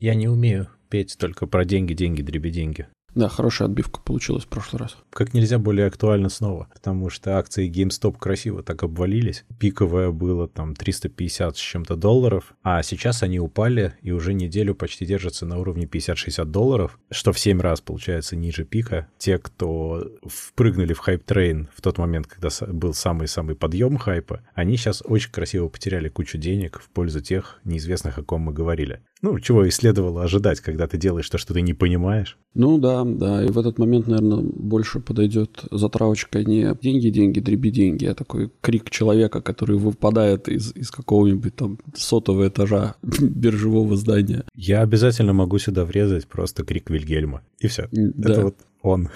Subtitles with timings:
[0.00, 2.88] Я не умею петь только про деньги, деньги, дреби деньги.
[3.14, 4.96] Да, хорошая отбивка получилась в прошлый раз.
[5.10, 9.44] Как нельзя более актуально снова, потому что акции GameStop красиво так обвалились.
[9.58, 15.06] Пиковое было там 350 с чем-то долларов, а сейчас они упали и уже неделю почти
[15.06, 19.08] держатся на уровне 50-60 долларов, что в 7 раз получается ниже пика.
[19.18, 24.76] Те, кто впрыгнули в hype train в тот момент, когда был самый-самый подъем хайпа, они
[24.76, 29.00] сейчас очень красиво потеряли кучу денег в пользу тех неизвестных, о ком мы говорили.
[29.22, 32.38] Ну, чего и следовало ожидать, когда ты делаешь то, что ты не понимаешь.
[32.54, 33.44] Ну да, да.
[33.44, 38.50] И в этот момент, наверное, больше подойдет затравочка не деньги, деньги, дреби деньги, а такой
[38.60, 44.44] крик человека, который выпадает из, из какого-нибудь там сотого этажа биржевого здания.
[44.54, 47.42] Я обязательно могу сюда врезать просто крик Вильгельма.
[47.58, 47.88] И все.
[47.92, 48.32] Да.
[48.32, 49.10] Это вот он.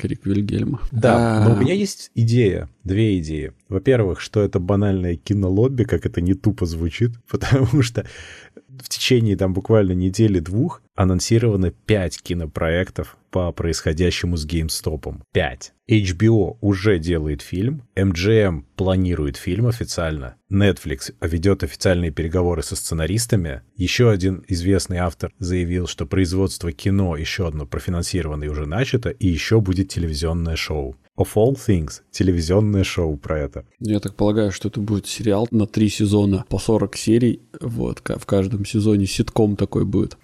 [0.00, 0.80] Крик Вильгельма.
[0.92, 3.52] Да, но у меня есть идея, две идеи.
[3.68, 8.06] Во-первых, что это банальное кинолобби, как это не тупо звучит, потому что
[8.78, 15.22] в течение там буквально недели-двух анонсировано пять кинопроектов по происходящему с GameStop.
[15.32, 15.72] Пять.
[15.88, 24.10] HBO уже делает фильм, MGM планирует фильм официально, Netflix ведет официальные переговоры со сценаристами, еще
[24.10, 29.88] один известный автор заявил, что производство кино еще одно профинансированное уже начато, и еще будет
[29.88, 30.96] телевизионное шоу.
[31.20, 33.64] Of All Things, телевизионное шоу про это.
[33.78, 38.26] Я так полагаю, что это будет сериал на три сезона по 40 серий, вот, в
[38.26, 40.16] каждом сезоне ситком такой будет.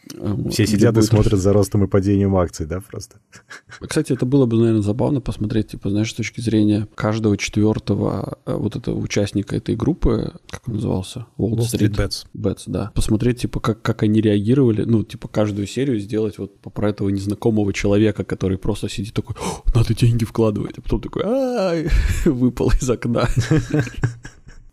[0.50, 1.04] Все сидят будет...
[1.04, 3.20] и смотрят за ростом и падением акций, да, просто?
[3.80, 8.54] Кстати, это было бы, наверное, забавно посмотреть, типа, знаешь, с точки зрения каждого четвертого э,
[8.54, 11.26] вот этого участника этой группы, как он назывался?
[11.36, 12.26] Wall, Wall Street, Street Bets.
[12.34, 12.90] Bets, да.
[12.94, 17.74] Посмотреть, типа, как, как они реагировали, ну, типа, каждую серию сделать вот про этого незнакомого
[17.74, 19.36] человека, который просто сидит такой,
[19.74, 21.88] надо деньги вкладывать, потом такой,
[22.24, 23.28] выпал из окна.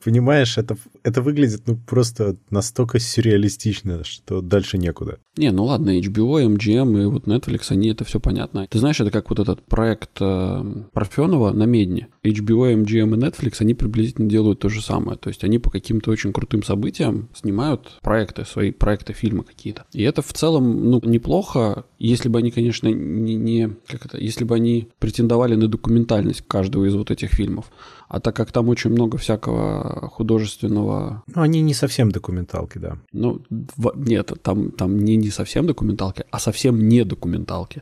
[0.03, 5.19] Понимаешь, это, это выглядит ну просто настолько сюрреалистично, что дальше некуда.
[5.35, 8.67] Не, ну ладно, HBO, MGM и вот Netflix, они это все понятно.
[8.69, 12.07] Ты знаешь, это как вот этот проект э, Парфенова на Медне.
[12.23, 15.17] HBO, MGM и Netflix, они приблизительно делают то же самое.
[15.17, 19.85] То есть они по каким-то очень крутым событиям снимают проекты, свои проекты, фильмы какие-то.
[19.91, 24.43] И это в целом, ну, неплохо, если бы они, конечно, не, не как это, если
[24.43, 27.71] бы они претендовали на документальность каждого из вот этих фильмов.
[28.07, 30.92] А так как там очень много всякого художественного...
[31.27, 32.97] Ну, они не совсем документалки, да.
[33.11, 33.93] Ну, в...
[33.95, 37.81] нет, там, там не, не совсем документалки, а совсем не документалки.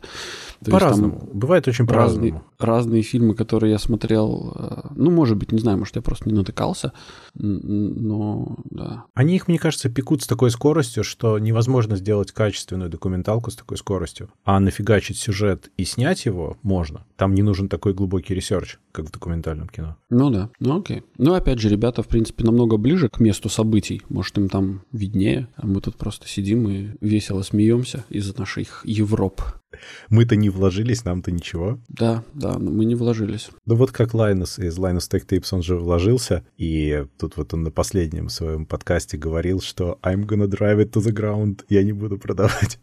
[0.65, 1.29] По-разному.
[1.33, 2.25] Бывает очень по-разному.
[2.25, 6.29] Разные, разные фильмы, которые я смотрел, э, ну, может быть, не знаю, может, я просто
[6.29, 6.93] не натыкался,
[7.33, 9.05] но да.
[9.13, 13.77] Они их, мне кажется, пекут с такой скоростью, что невозможно сделать качественную документалку с такой
[13.77, 14.29] скоростью.
[14.43, 17.05] А нафигачить сюжет и снять его можно.
[17.17, 19.97] Там не нужен такой глубокий research, как в документальном кино.
[20.09, 21.03] Ну да, ну окей.
[21.17, 24.01] Ну опять же, ребята, в принципе, намного ближе к месту событий.
[24.09, 29.60] Может, им там виднее, а мы тут просто сидим и весело смеемся из наших Европ.
[30.09, 31.79] Мы-то не вложились, нам-то ничего.
[31.87, 33.49] Да, да, мы не вложились.
[33.65, 37.63] Ну вот как Лайнус из Linus Tech Tips, он же вложился, и тут вот он
[37.63, 41.93] на последнем своем подкасте говорил, что I'm gonna drive it to the ground, я не
[41.93, 42.79] буду продавать.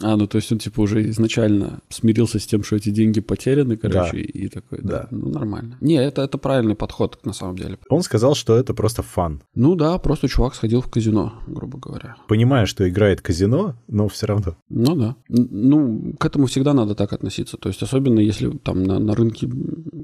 [0.00, 3.76] А, ну то есть он типа уже изначально смирился с тем, что эти деньги потеряны,
[3.76, 4.18] короче, да.
[4.18, 5.76] и такой, да, да, ну нормально.
[5.80, 7.78] Не, это, это правильный подход, на самом деле.
[7.88, 9.42] Он сказал, что это просто фан.
[9.54, 12.16] Ну да, просто чувак сходил в казино, грубо говоря.
[12.26, 14.56] Понимая, что играет казино, но все равно.
[14.68, 15.16] Ну да.
[15.28, 15.81] Ну,
[16.18, 17.56] к этому всегда надо так относиться.
[17.56, 19.48] То есть особенно если там на, на рынке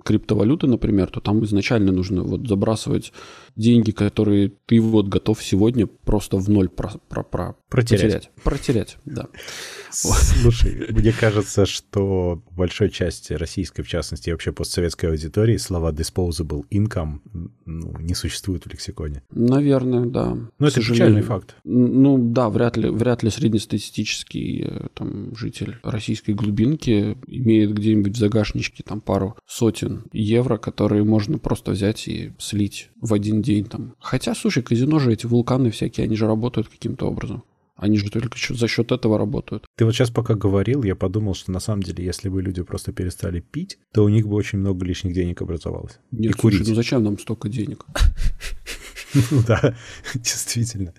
[0.04, 3.12] криптовалюты, например, то там изначально нужно вот забрасывать
[3.58, 8.30] деньги, которые ты вот готов сегодня просто в ноль про, про, про, протерять.
[8.42, 9.26] Протерять, протерять да.
[9.90, 15.92] Слушай, мне кажется, что в большой части российской, в частности, и вообще постсоветской аудитории слова
[15.92, 17.20] disposable income
[17.64, 19.22] ну, не существуют в лексиконе.
[19.30, 20.36] Наверное, да.
[20.58, 21.56] Но это печальный факт.
[21.64, 28.18] Ну да, вряд ли, вряд ли среднестатистический э, там, житель российской глубинки имеет где-нибудь в
[28.18, 33.94] загашничке там пару сотен евро, которые можно просто взять и слить в один день там.
[34.00, 37.42] Хотя, слушай, казино же эти вулканы всякие, они же работают каким-то образом.
[37.76, 39.64] Они же только за счет этого работают.
[39.76, 42.92] Ты вот сейчас пока говорил, я подумал, что на самом деле, если бы люди просто
[42.92, 46.00] перестали пить, то у них бы очень много лишних денег образовалось.
[46.10, 46.68] Нет, и слушай, курить.
[46.68, 47.86] ну зачем нам столько денег?
[49.30, 49.74] Ну да,
[50.14, 50.92] действительно.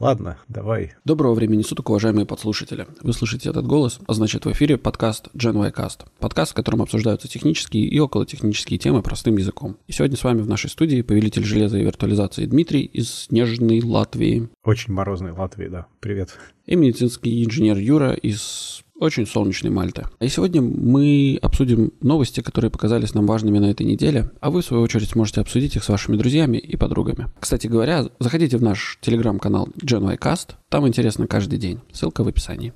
[0.00, 0.94] Ладно, давай.
[1.04, 2.86] Доброго времени суток, уважаемые подслушатели.
[3.00, 6.00] Вы слышите этот голос, а значит в эфире подкаст Gen y Cast.
[6.18, 9.76] Подкаст, в котором обсуждаются технические и околотехнические темы простым языком.
[9.86, 14.48] И сегодня с вами в нашей студии повелитель железа и виртуализации Дмитрий из снежной Латвии.
[14.64, 15.86] Очень морозной Латвии, да.
[16.00, 16.36] Привет.
[16.66, 20.06] И медицинский инженер Юра из очень солнечной Мальты.
[20.20, 24.64] И сегодня мы обсудим новости, которые показались нам важными на этой неделе, а вы, в
[24.64, 27.28] свою очередь, сможете обсудить их с вашими друзьями и подругами.
[27.40, 31.80] Кстати говоря, заходите в наш телеграм-канал GenYcast, там интересно каждый день.
[31.92, 32.72] Ссылка в описании.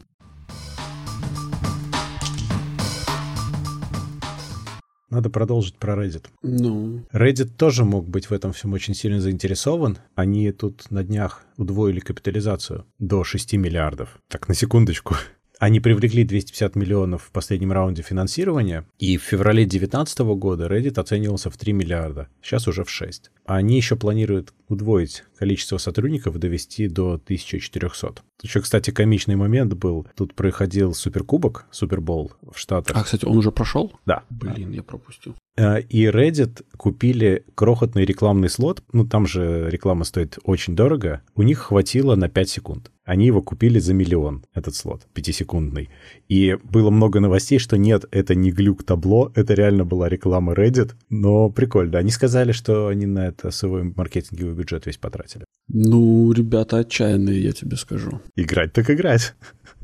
[5.08, 6.24] Надо продолжить про Reddit.
[6.42, 9.98] Ну, Reddit тоже мог быть в этом всем очень сильно заинтересован.
[10.16, 14.18] Они тут на днях удвоили капитализацию до 6 миллиардов.
[14.28, 15.14] Так, на секундочку.
[15.58, 21.48] Они привлекли 250 миллионов в последнем раунде финансирования, и в феврале 2019 года Reddit оценивался
[21.50, 23.30] в 3 миллиарда, сейчас уже в 6.
[23.46, 28.22] А они еще планируют удвоить количество сотрудников, довести до 1400.
[28.42, 30.06] Еще, кстати, комичный момент был.
[30.14, 32.96] Тут проходил Суперкубок, Супербол в Штатах.
[32.96, 33.92] а, кстати, он уже прошел?
[34.04, 34.24] Да.
[34.28, 35.34] Блин, я пропустил.
[35.56, 41.42] Э, И Reddit купили крохотный рекламный слот, ну там же реклама стоит очень дорого, у
[41.42, 42.90] них хватило на 5 секунд.
[43.06, 45.88] Они его купили за миллион, этот слот, пятисекундный.
[46.28, 50.92] И было много новостей, что нет, это не глюк табло, это реально была реклама Reddit.
[51.08, 51.98] Но прикольно.
[51.98, 55.45] Они сказали, что они на это свой маркетинговый бюджет весь потратили.
[55.68, 58.20] Ну, ребята отчаянные, я тебе скажу.
[58.36, 59.34] Играть так играть.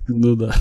[0.09, 0.55] Ну да.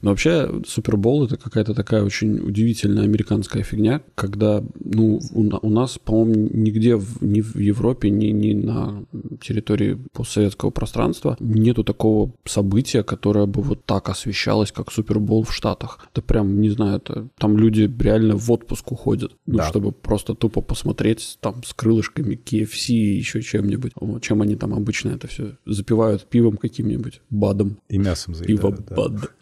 [0.00, 5.98] Но вообще Супербол это какая-то такая очень удивительная американская фигня, когда ну, у, у нас,
[5.98, 9.04] по-моему, нигде в, ни в Европе, ни, ни на
[9.40, 16.00] территории постсоветского пространства нету такого события, которое бы вот так освещалось, как Супербол в Штатах.
[16.12, 19.68] Это прям, не знаю, это, там люди реально в отпуск уходят, ну, Да.
[19.68, 23.92] чтобы просто тупо посмотреть там с крылышками KFC и еще чем-нибудь.
[24.22, 27.78] Чем они там обычно это все запивают пивом каким-нибудь, бадом.
[27.88, 28.86] И мясом Пиво заедают.
[28.88, 28.96] да.
[28.96, 29.32] бад.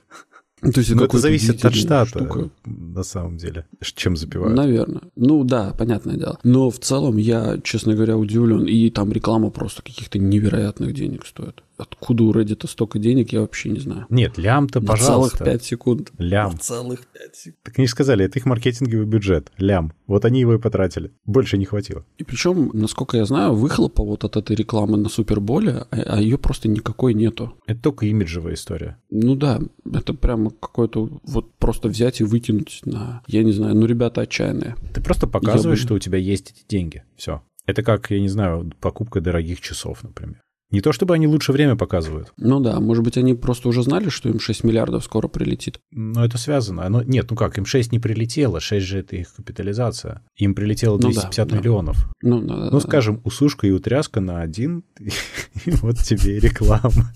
[0.63, 2.51] То есть Но это зависит от штата, штука.
[2.65, 4.57] на самом деле, чем запивают.
[4.57, 5.03] Наверное.
[5.15, 6.39] Ну да, понятное дело.
[6.45, 8.65] Но в целом я, честно говоря, удивлен.
[8.65, 11.63] И там реклама просто каких-то невероятных денег стоит.
[11.79, 14.07] Откуда у Reddit столько денег, я вообще не знаю.
[14.09, 15.39] Нет, лям-то, На пожалуйста.
[15.39, 16.13] целых 5 секунд.
[16.19, 16.53] Лям.
[16.53, 17.59] На целых 5 секунд.
[17.63, 19.53] Так они же сказали, это их маркетинговый бюджет.
[19.59, 19.93] Лям.
[20.07, 21.13] Вот они его и потратили.
[21.25, 22.05] Больше не хватило.
[22.19, 26.69] И причем, насколько я знаю, выхлопа вот от этой рекламы на Суперболе, а, ее просто
[26.69, 27.55] никакой нету.
[27.67, 28.97] Это только имиджевая история.
[29.11, 29.61] Ну да,
[29.93, 34.77] это прямо какое-то вот просто взять и выкинуть на, я не знаю, ну ребята отчаянные.
[34.95, 37.03] Ты просто показываешь, бы- что у тебя есть эти деньги.
[37.17, 37.43] Все.
[37.67, 40.41] Это как, я не знаю, покупка дорогих часов, например.
[40.77, 44.11] Не то чтобы они лучше время показывают, Ну да, может быть, они просто уже знали,
[44.11, 45.81] что им 6 миллиардов скоро прилетит.
[45.91, 46.85] но это связано.
[46.85, 47.03] Оно...
[47.03, 50.21] Нет, ну как, им 6 не прилетело, 6 же это их капитализация.
[50.37, 51.57] Им прилетело Ну да, 250 да.
[51.57, 52.11] миллионов.
[52.21, 52.81] Ну, да, да, Ну, да.
[52.81, 54.85] скажем, усушка и утряска на один,
[55.65, 57.11] и вот тебе и реклама.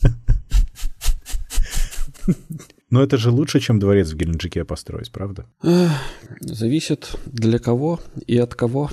[2.88, 5.44] Но это же лучше, чем дворец в Геленджике построить, правда?
[6.40, 8.88] Зависит для кого и от кого.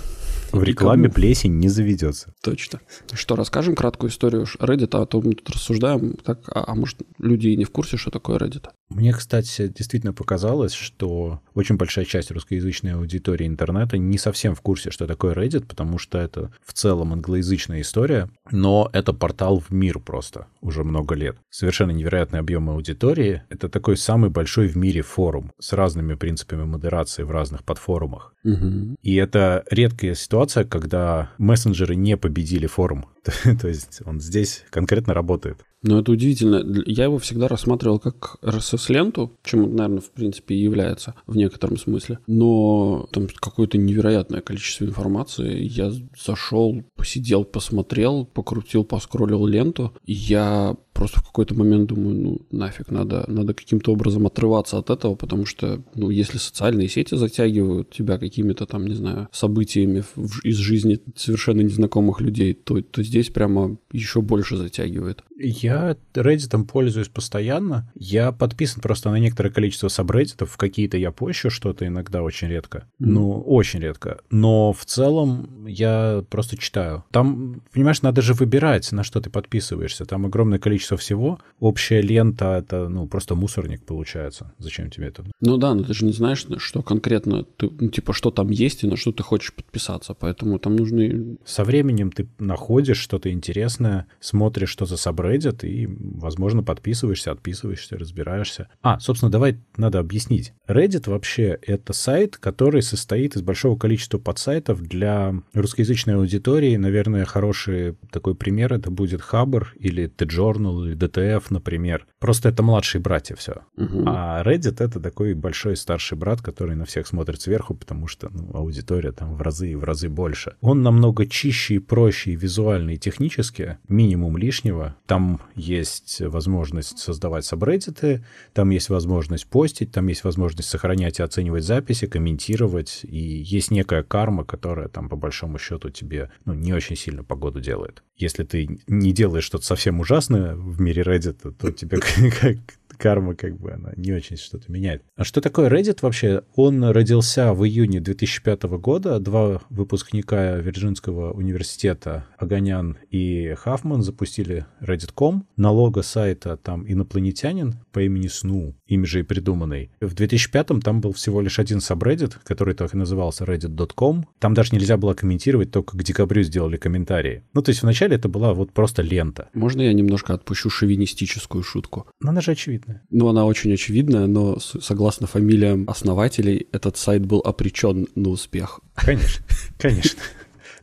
[0.52, 1.14] В рекламе кому.
[1.14, 2.34] плесень не заведется.
[2.42, 2.80] Точно.
[3.14, 7.50] Что, расскажем краткую историю Reddit, а то мы тут рассуждаем, так, а, а может, люди
[7.50, 8.68] и не в курсе, что такое Reddit?
[8.90, 14.92] Мне, кстати, действительно показалось, что очень большая часть русскоязычной аудитории интернета не совсем в курсе,
[14.92, 20.00] что такое Reddit, потому что это в целом англоязычная история, но это портал в мир
[20.00, 21.38] просто уже много лет.
[21.50, 23.44] Совершенно невероятный объем аудитории.
[23.50, 28.34] Это такой самый большой в мире форум с разными принципами модерации в разных подфорумах.
[28.44, 28.96] Мгм.
[29.02, 33.06] И это редкая ситуация, когда мессенджеры не победили форум.
[33.62, 35.66] То есть он здесь конкретно работает.
[35.84, 36.64] Но это удивительно.
[36.86, 38.38] Я его всегда рассматривал как
[38.78, 42.20] RSS-ленту, чем он, наверное, в принципе и является в некотором смысле.
[42.28, 45.62] Но там какое-то невероятное количество информации.
[45.64, 45.92] Я
[46.24, 49.94] зашел, посидел, посмотрел, покрутил, поскроллил ленту.
[50.06, 54.90] И я просто в какой-то момент думаю, ну нафиг, надо, надо каким-то образом отрываться от
[54.90, 60.44] этого, потому что, ну, если социальные сети затягивают тебя какими-то там, не знаю, событиями в-
[60.44, 65.24] из жизни совершенно незнакомых людей, то, то здесь прямо еще больше затягивает.
[65.40, 67.92] Я Reddit пользуюсь постоянно.
[67.96, 70.52] Я подписан просто на некоторое количество сабреддитов.
[70.52, 72.88] В какие-то я пощу что-то иногда очень редко.
[73.00, 74.20] Ну, очень редко.
[74.30, 77.04] Но в целом я просто читаю.
[77.12, 80.06] Там, понимаешь, надо же выбирать, на что ты подписываешься.
[80.06, 81.40] Там огромное количество всего.
[81.60, 84.54] Общая лента— это, ну, просто мусорник получается.
[84.58, 85.24] Зачем тебе это?
[85.42, 88.50] Ну да, но ты же не знаешь, на что конкретно ты, ну, типа, что там
[88.50, 90.14] есть и на что ты хочешь подписаться.
[90.14, 91.38] Поэтому там нужны.
[91.46, 98.57] Со временем ты находишь что-то интересное, смотришь, что за subreddit, и, возможно, подписываешься, отписываешься, разбираешься.
[98.82, 100.54] А, собственно, давай надо объяснить.
[100.68, 106.76] Reddit вообще это сайт, который состоит из большого количества подсайтов для русскоязычной аудитории.
[106.76, 112.06] Наверное, хороший такой пример это будет Хабр или TJournal или DTF, например.
[112.20, 113.62] Просто это младшие братья все.
[113.76, 114.04] Мгм.
[114.08, 118.52] А Reddit— это такой большой старший брат, который на всех смотрит сверху, потому что ну,
[118.54, 120.56] аудитория там в разы и в разы больше.
[120.62, 124.96] Он намного чище и проще и визуально, и технически, минимум лишнего.
[125.06, 128.26] Там есть возможность создавать сабреддиты,
[128.58, 134.02] там есть возможность постить, там есть возможность сохранять и оценивать записи, комментировать, и есть некая
[134.02, 138.02] карма, которая там по большому счету тебе ну, не очень сильно погоду делает.
[138.16, 142.00] Если ты не делаешь что-то совсем ужасное в мире Reddit, то тебе
[142.42, 142.58] как
[142.98, 145.04] карма как бы она не очень что-то меняет.
[145.16, 146.44] А что такое Reddit вообще?
[146.56, 149.20] Он родился в июне 2005 года.
[149.20, 155.48] Два выпускника Вирджинского университета, Аганян и Хафман, запустили Reddit.com.
[155.56, 159.92] На лого сайта там инопланетянин по имени Сну, ими же и придуманный.
[160.02, 164.28] В 2005 там был всего лишь один subreddit, который так и назывался reddit.com.
[164.40, 167.44] Там даже нельзя было комментировать, только к декабрю сделали комментарии.
[167.54, 169.50] Ну, то есть вначале это была вот просто лента.
[169.54, 172.08] Можно я немножко отпущу шовинистическую шутку?
[172.20, 172.52] Ну, она же
[172.88, 173.02] очевидная.
[173.10, 178.80] Ну, она очень очевидная, но согласно фамилиям основателей, этот сайт был опречен на успех.
[178.96, 179.46] Конечно,
[179.78, 180.20] конечно.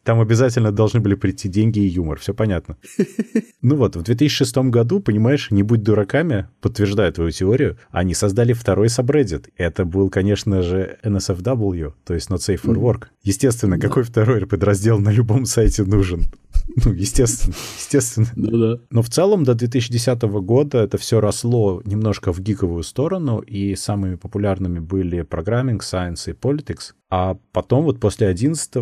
[0.04, 2.76] Там обязательно должны были прийти деньги и юмор, все понятно.
[3.66, 8.88] Ну вот, в 2006 году, понимаешь, не будь дураками, подтверждая твою теорию, они создали второй
[8.88, 9.49] subreddit.
[9.56, 13.04] Это был, конечно же, NSFW, то есть Not Safe for Work.
[13.23, 16.25] Естественно, какой второй подраздел на любом сайте нужен?
[16.84, 18.26] Ну, естественно, естественно.
[18.37, 18.80] Ну да.
[18.90, 24.16] Но в целом до 2010 года это все росло немножко в гиковую сторону, и самыми
[24.16, 26.94] популярными были программинг, science и politics.
[27.11, 28.73] А потом вот после 11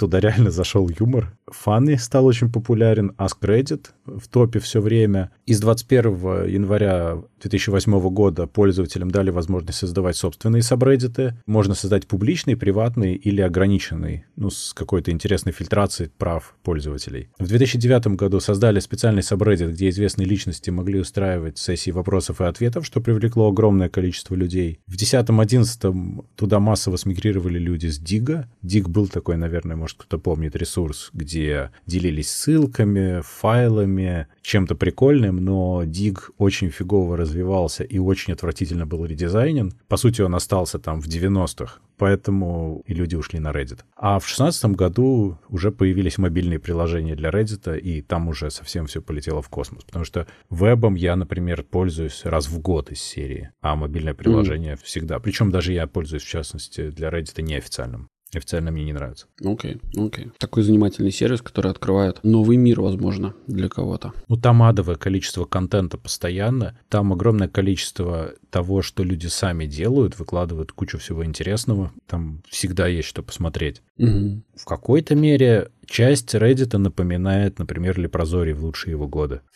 [0.00, 1.30] туда реально зашел юмор.
[1.52, 5.30] Фанни стал очень популярен, Ask Reddit в топе все время.
[5.46, 11.36] Из 21 января 2008 года пользователям дали возможность создавать собственные сабреддиты.
[11.46, 17.28] Можно создать публичный, приватный или ограниченный, ну, с какой-то интересной фильтрацией прав пользователей.
[17.38, 22.86] В 2009 году создали специальный сабреддит, где известные личности могли устраивать сессии вопросов и ответов,
[22.86, 24.80] что привлекло огромное количество людей.
[24.86, 28.48] В 2010-2011 туда массово смигрировали люди с Дига.
[28.62, 31.39] Диг был такой, наверное, может кто-то помнит, ресурс, где
[31.86, 39.72] делились ссылками, файлами, чем-то прикольным, но Диг очень фигово развивался и очень отвратительно был редизайнен.
[39.88, 43.80] По сути, он остался там в 90-х, поэтому и люди ушли на Reddit.
[43.96, 49.00] А в 2016 году уже появились мобильные приложения для Reddit, и там уже совсем все
[49.00, 53.76] полетело в космос, потому что вебом я, например, пользуюсь раз в год из серии, а
[53.76, 54.80] мобильное приложение mm.
[54.82, 55.18] всегда.
[55.18, 58.08] Причем даже я пользуюсь, в частности, для Reddit неофициальным.
[58.34, 59.26] Официально мне не нравится.
[59.40, 60.24] Окей, okay, окей.
[60.26, 60.32] Okay.
[60.38, 64.12] Такой занимательный сервис, который открывает новый мир, возможно, для кого-то.
[64.28, 66.78] Ну, там адовое количество контента постоянно.
[66.88, 71.92] Там огромное количество того, что люди сами делают, выкладывают кучу всего интересного.
[72.06, 73.82] Там всегда есть что посмотреть.
[73.98, 74.42] Угу.
[74.54, 79.40] В какой-то мере часть Reddit напоминает, например, Лепрозорий в лучшие его годы.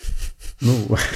[0.60, 0.72] Ну,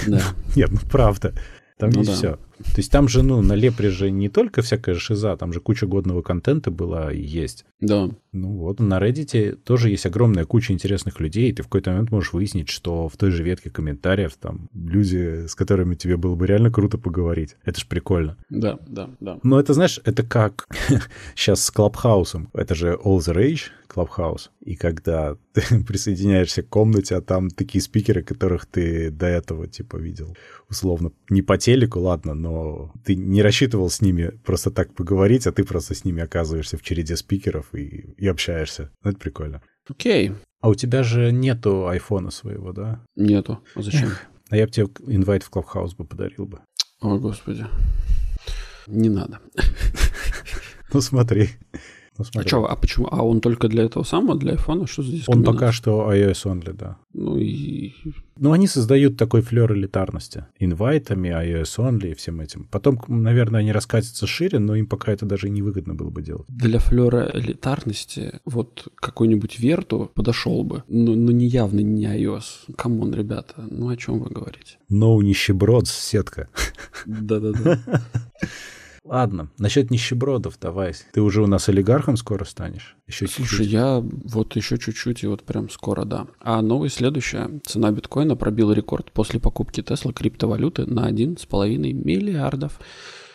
[0.57, 1.33] нет, ну правда.
[1.79, 2.39] Там ну, есть все.
[2.59, 5.87] То есть там же, ну, на Лепре же не только всякая шиза, там же куча
[5.87, 7.65] годного контента была и есть.
[7.81, 8.11] Да.
[8.33, 12.11] Ну вот, на Reddit тоже есть огромная куча интересных людей, и ты в какой-то момент
[12.11, 16.47] можешь выяснить, что в той же ветке комментариев там люди, с которыми тебе было бы
[16.47, 17.57] реально круто поговорить.
[17.65, 18.37] Это ж прикольно.
[18.51, 19.39] Да, да, да.
[19.43, 20.69] Но это, знаешь, это как
[21.35, 22.51] сейчас с Клабхаусом.
[22.53, 24.51] Это же All the Rage, Clubhouse.
[24.61, 29.97] И когда ты присоединяешься к комнате, а там такие спикеры, которых ты до этого, типа,
[29.97, 30.37] видел,
[30.69, 32.48] условно, не по телеку, ладно, но
[33.05, 36.83] ты не рассчитывал с ними просто так поговорить, а ты просто с ними оказываешься в
[36.83, 38.91] череде спикеров и, и общаешься.
[39.03, 39.63] Ну, это прикольно.
[39.89, 40.31] Окей.
[40.31, 40.37] Okay.
[40.61, 43.05] А у тебя же нету айфона своего, да?
[43.15, 43.63] Нету.
[43.75, 44.11] А зачем?
[44.51, 46.61] А я бы тебе инвайт в Clubhouse бы подарил бы.
[47.01, 47.67] О, господи.
[48.87, 49.41] Не надо.
[50.93, 51.51] Ну, смотри.
[52.19, 53.09] А что, а почему?
[53.11, 54.87] А он только для этого самого, для iPhone?
[54.87, 55.25] Что здесь?
[55.29, 56.97] Он пока что iOS only, да.
[57.13, 57.93] Ну и...
[58.37, 60.47] Ну, они создают такой флер элитарности.
[60.59, 62.67] Инвайтами, iOS only и всем этим.
[62.71, 66.47] Потом, наверное, они раскатятся шире, но им пока это даже невыгодно было бы делать.
[66.49, 72.75] Для флера элитарности вот какой-нибудь Vertu подошел бы, но, но не явно не iOS.
[72.77, 74.79] Come on, ребята, ну о чем вы говорите?
[74.91, 76.49] Ну, нищеброд, сетка.
[77.07, 77.81] Да-да-да.
[79.09, 80.93] Ладно, насчет нищебродов давай.
[81.13, 82.97] Ты уже у нас олигархом скоро станешь?
[83.07, 83.67] Еще Слушай, чуть-чуть.
[83.69, 86.27] я вот еще чуть-чуть, и вот прям скоро, да.
[86.41, 87.61] А новость следующая.
[87.65, 92.79] Цена биткоина пробила рекорд после покупки Тесла криптовалюты на 1,5 миллиардов.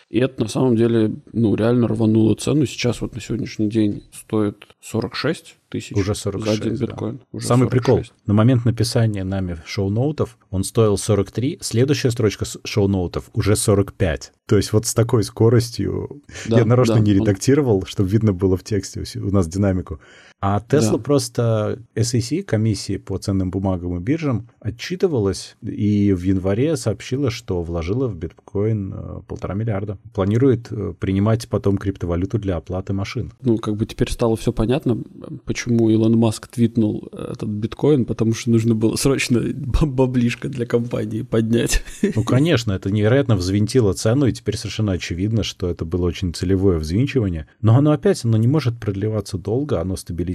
[0.08, 2.66] И это на самом деле, ну, реально рвануло цену.
[2.66, 7.16] Сейчас вот на сегодняшний день стоит 46 тысяч Уже 46, за один биткоин.
[7.16, 7.24] Да.
[7.32, 7.70] Уже Самый 46.
[7.70, 8.02] прикол.
[8.26, 14.32] На момент написания нами шоу-ноутов он стоил 43, следующая строчка шоу-ноутов уже 45.
[14.46, 17.86] То есть вот с такой скоростью да, я нарочно да, не редактировал, он...
[17.86, 20.00] чтобы видно было в тексте у нас динамику.
[20.46, 20.98] А Tesla да.
[20.98, 28.08] просто SEC, комиссии по ценным бумагам и биржам, отчитывалась и в январе сообщила, что вложила
[28.08, 29.98] в биткоин э, полтора миллиарда.
[30.12, 33.32] Планирует э, принимать потом криптовалюту для оплаты машин.
[33.42, 34.98] Ну, как бы теперь стало все понятно,
[35.44, 39.40] почему почему Илон Маск твитнул этот биткоин, потому что нужно было срочно
[39.82, 41.82] баблишко для компании поднять.
[42.14, 46.78] Ну, конечно, это невероятно взвинтило цену, и теперь совершенно очевидно, что это было очень целевое
[46.78, 47.46] взвинчивание.
[47.60, 50.33] Но оно опять, оно не может продлеваться долго, оно стабилизируется.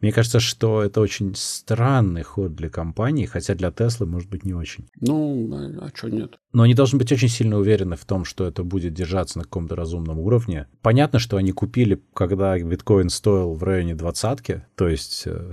[0.00, 4.54] Мне кажется, что это очень странный ход для компании, хотя для Теслы, может быть, не
[4.54, 4.88] очень.
[5.00, 6.38] Ну, а что нет?
[6.56, 9.76] Но они должны быть очень сильно уверены в том, что это будет держаться на каком-то
[9.76, 10.68] разумном уровне.
[10.80, 15.52] Понятно, что они купили, когда биткоин стоил в районе двадцатки, то есть э,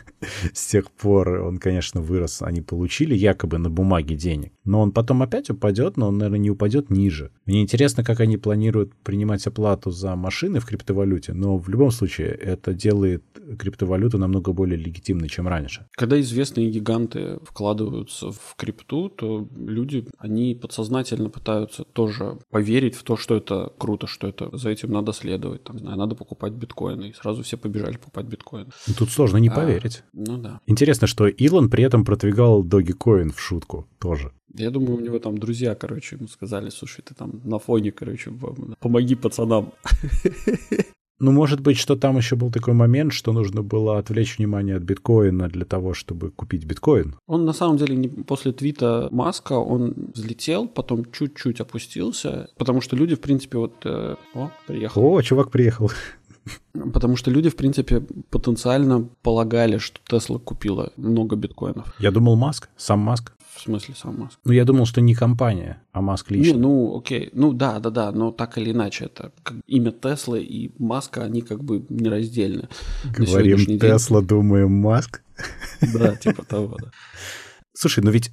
[0.54, 4.54] с тех пор он, конечно, вырос, они получили якобы на бумаге денег.
[4.64, 7.30] Но он потом опять упадет, но он, наверное, не упадет ниже.
[7.44, 12.28] Мне интересно, как они планируют принимать оплату за машины в криптовалюте, но в любом случае
[12.28, 13.22] это делает
[13.58, 15.86] криптовалюту намного более легитимной, чем раньше.
[15.92, 23.16] Когда известные гиганты вкладываются в крипту, то люди, они подсознательно пытаются тоже поверить в то,
[23.16, 25.64] что это круто, что это за этим надо следовать.
[25.64, 27.10] Там, знаю, надо покупать биткоины.
[27.10, 28.70] И сразу все побежали покупать биткоины.
[28.86, 30.02] Ну, тут сложно не а, поверить.
[30.12, 30.60] Ну да.
[30.66, 34.32] Интересно, что Илон при этом продвигал Dogecoin в шутку тоже.
[34.54, 38.32] Я думаю, у него там друзья, короче, ему сказали, слушай, ты там на фоне, короче,
[38.80, 39.72] помоги пацанам.
[41.20, 44.82] Ну, может быть, что там еще был такой момент, что нужно было отвлечь внимание от
[44.82, 47.16] биткоина для того, чтобы купить биткоин?
[47.26, 52.94] Он на самом деле не, после твита Маска он взлетел, потом чуть-чуть опустился, потому что
[52.94, 53.74] люди, в принципе, вот...
[53.84, 55.04] Э, о, приехал.
[55.04, 55.90] О, чувак приехал.
[56.92, 61.92] Потому что люди, в принципе, потенциально полагали, что Тесла купила много биткоинов.
[61.98, 63.32] Я думал, Маск, сам Маск.
[63.58, 64.38] В смысле сам Маск?
[64.44, 66.52] Ну, я думал, что не компания, а Маск лично.
[66.52, 67.30] Не, ну, окей.
[67.32, 71.40] Ну, да, да, да, но так или иначе, это как имя Теслы и Маска, они
[71.42, 72.68] как бы нераздельны.
[73.16, 75.22] Говорим Тесла, думаем Маск.
[75.92, 76.92] Да, типа того, да.
[77.74, 78.30] Слушай, ну ведь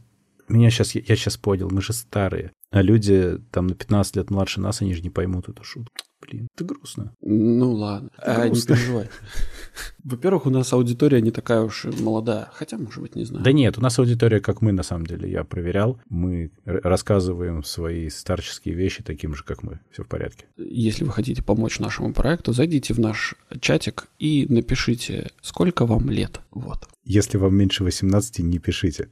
[0.47, 4.61] меня сейчас, я сейчас понял, мы же старые, а люди там на 15 лет младше
[4.61, 5.91] нас, они же не поймут эту шутку.
[6.27, 7.13] Блин, это грустно.
[7.21, 9.09] Ну ладно, а, не переживай.
[10.03, 13.43] Во-первых, у нас аудитория не такая уж молодая, хотя, может быть, не знаю.
[13.43, 15.99] Да нет, у нас аудитория, как мы, на самом деле, я проверял.
[16.09, 19.79] Мы рассказываем свои старческие вещи таким же, как мы.
[19.91, 20.45] Все в порядке.
[20.57, 26.41] Если вы хотите помочь нашему проекту, зайдите в наш чатик и напишите, сколько вам лет.
[26.51, 26.87] Вот.
[27.03, 29.09] Если вам меньше 18, не пишите.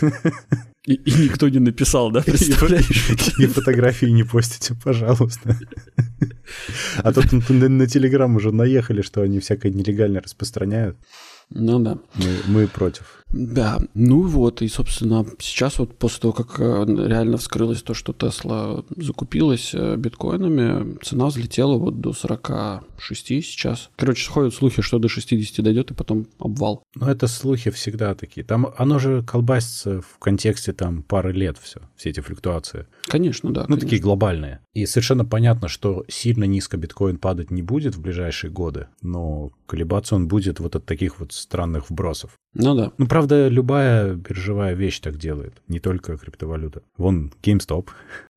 [0.86, 3.10] И, и никто не написал, да, представляешь?
[3.38, 5.58] И фотографии не постите, пожалуйста.
[6.98, 10.98] А тут на, Телеграм уже наехали, что они всякое нелегально распространяют.
[11.50, 11.98] Ну да.
[12.46, 13.23] Мы против.
[13.34, 18.12] Да, ну вот, и, собственно, сейчас вот после того, как э, реально вскрылось то, что
[18.12, 23.90] Тесла закупилась э, биткоинами, цена взлетела вот до 46 сейчас.
[23.96, 26.84] Короче, сходят слухи, что до 60 дойдет, и потом обвал.
[26.94, 28.46] Ну, это слухи всегда такие.
[28.46, 32.86] Там оно же колбасится в контексте там пары лет все, все эти флюктуации.
[33.02, 33.62] Конечно, да.
[33.62, 33.84] Ну, конечно.
[33.84, 34.60] такие глобальные.
[34.74, 40.14] И совершенно понятно, что сильно низко биткоин падать не будет в ближайшие годы, но колебаться
[40.14, 42.30] он будет вот от таких вот странных вбросов.
[42.54, 42.92] Ну да.
[42.98, 46.82] Ну, правда, любая биржевая вещь так делает, не только криптовалюта.
[46.96, 47.88] Вон GameStop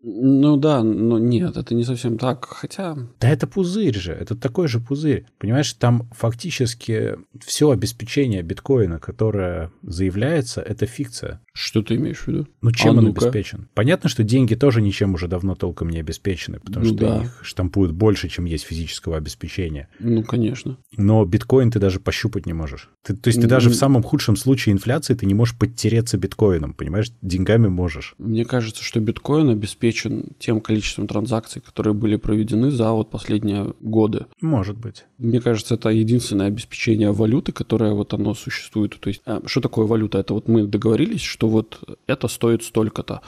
[0.02, 2.98] ну да, но нет, это не совсем так, хотя...
[3.20, 5.26] Да это пузырь же, это такой же пузырь.
[5.40, 11.42] Понимаешь, там фактически все обеспечение биткоина, которое заявляется, это фикция.
[11.54, 12.48] Что ты имеешь в виду?
[12.62, 13.68] Ну чем а он ну обеспечен?
[13.74, 17.24] Понятно, что деньги тоже ничем уже давно толком не обеспечены, потому ну, что да.
[17.24, 19.90] их штампуют больше, чем есть физического обеспечения.
[20.00, 20.78] Ну, конечно.
[20.96, 22.90] Но биткоин ты даже пощупать не можешь.
[23.04, 26.74] Ты, то есть ты даже в самом худшем случае инфляции ты не можешь подтереться биткоином,
[26.74, 27.12] понимаешь?
[27.24, 28.14] Деньгами можешь.
[28.20, 33.74] Мне кажется, что биткоин обеспечен обеспечен тем количеством транзакций, которые были проведены за вот последние
[33.80, 34.26] годы.
[34.42, 35.06] Может быть.
[35.18, 39.00] Мне кажется, это единственное обеспечение валюты, которое вот оно существует.
[39.00, 40.20] То есть, а, что такое валюта?
[40.20, 43.22] Это вот мы договорились, что вот это стоит столько-то.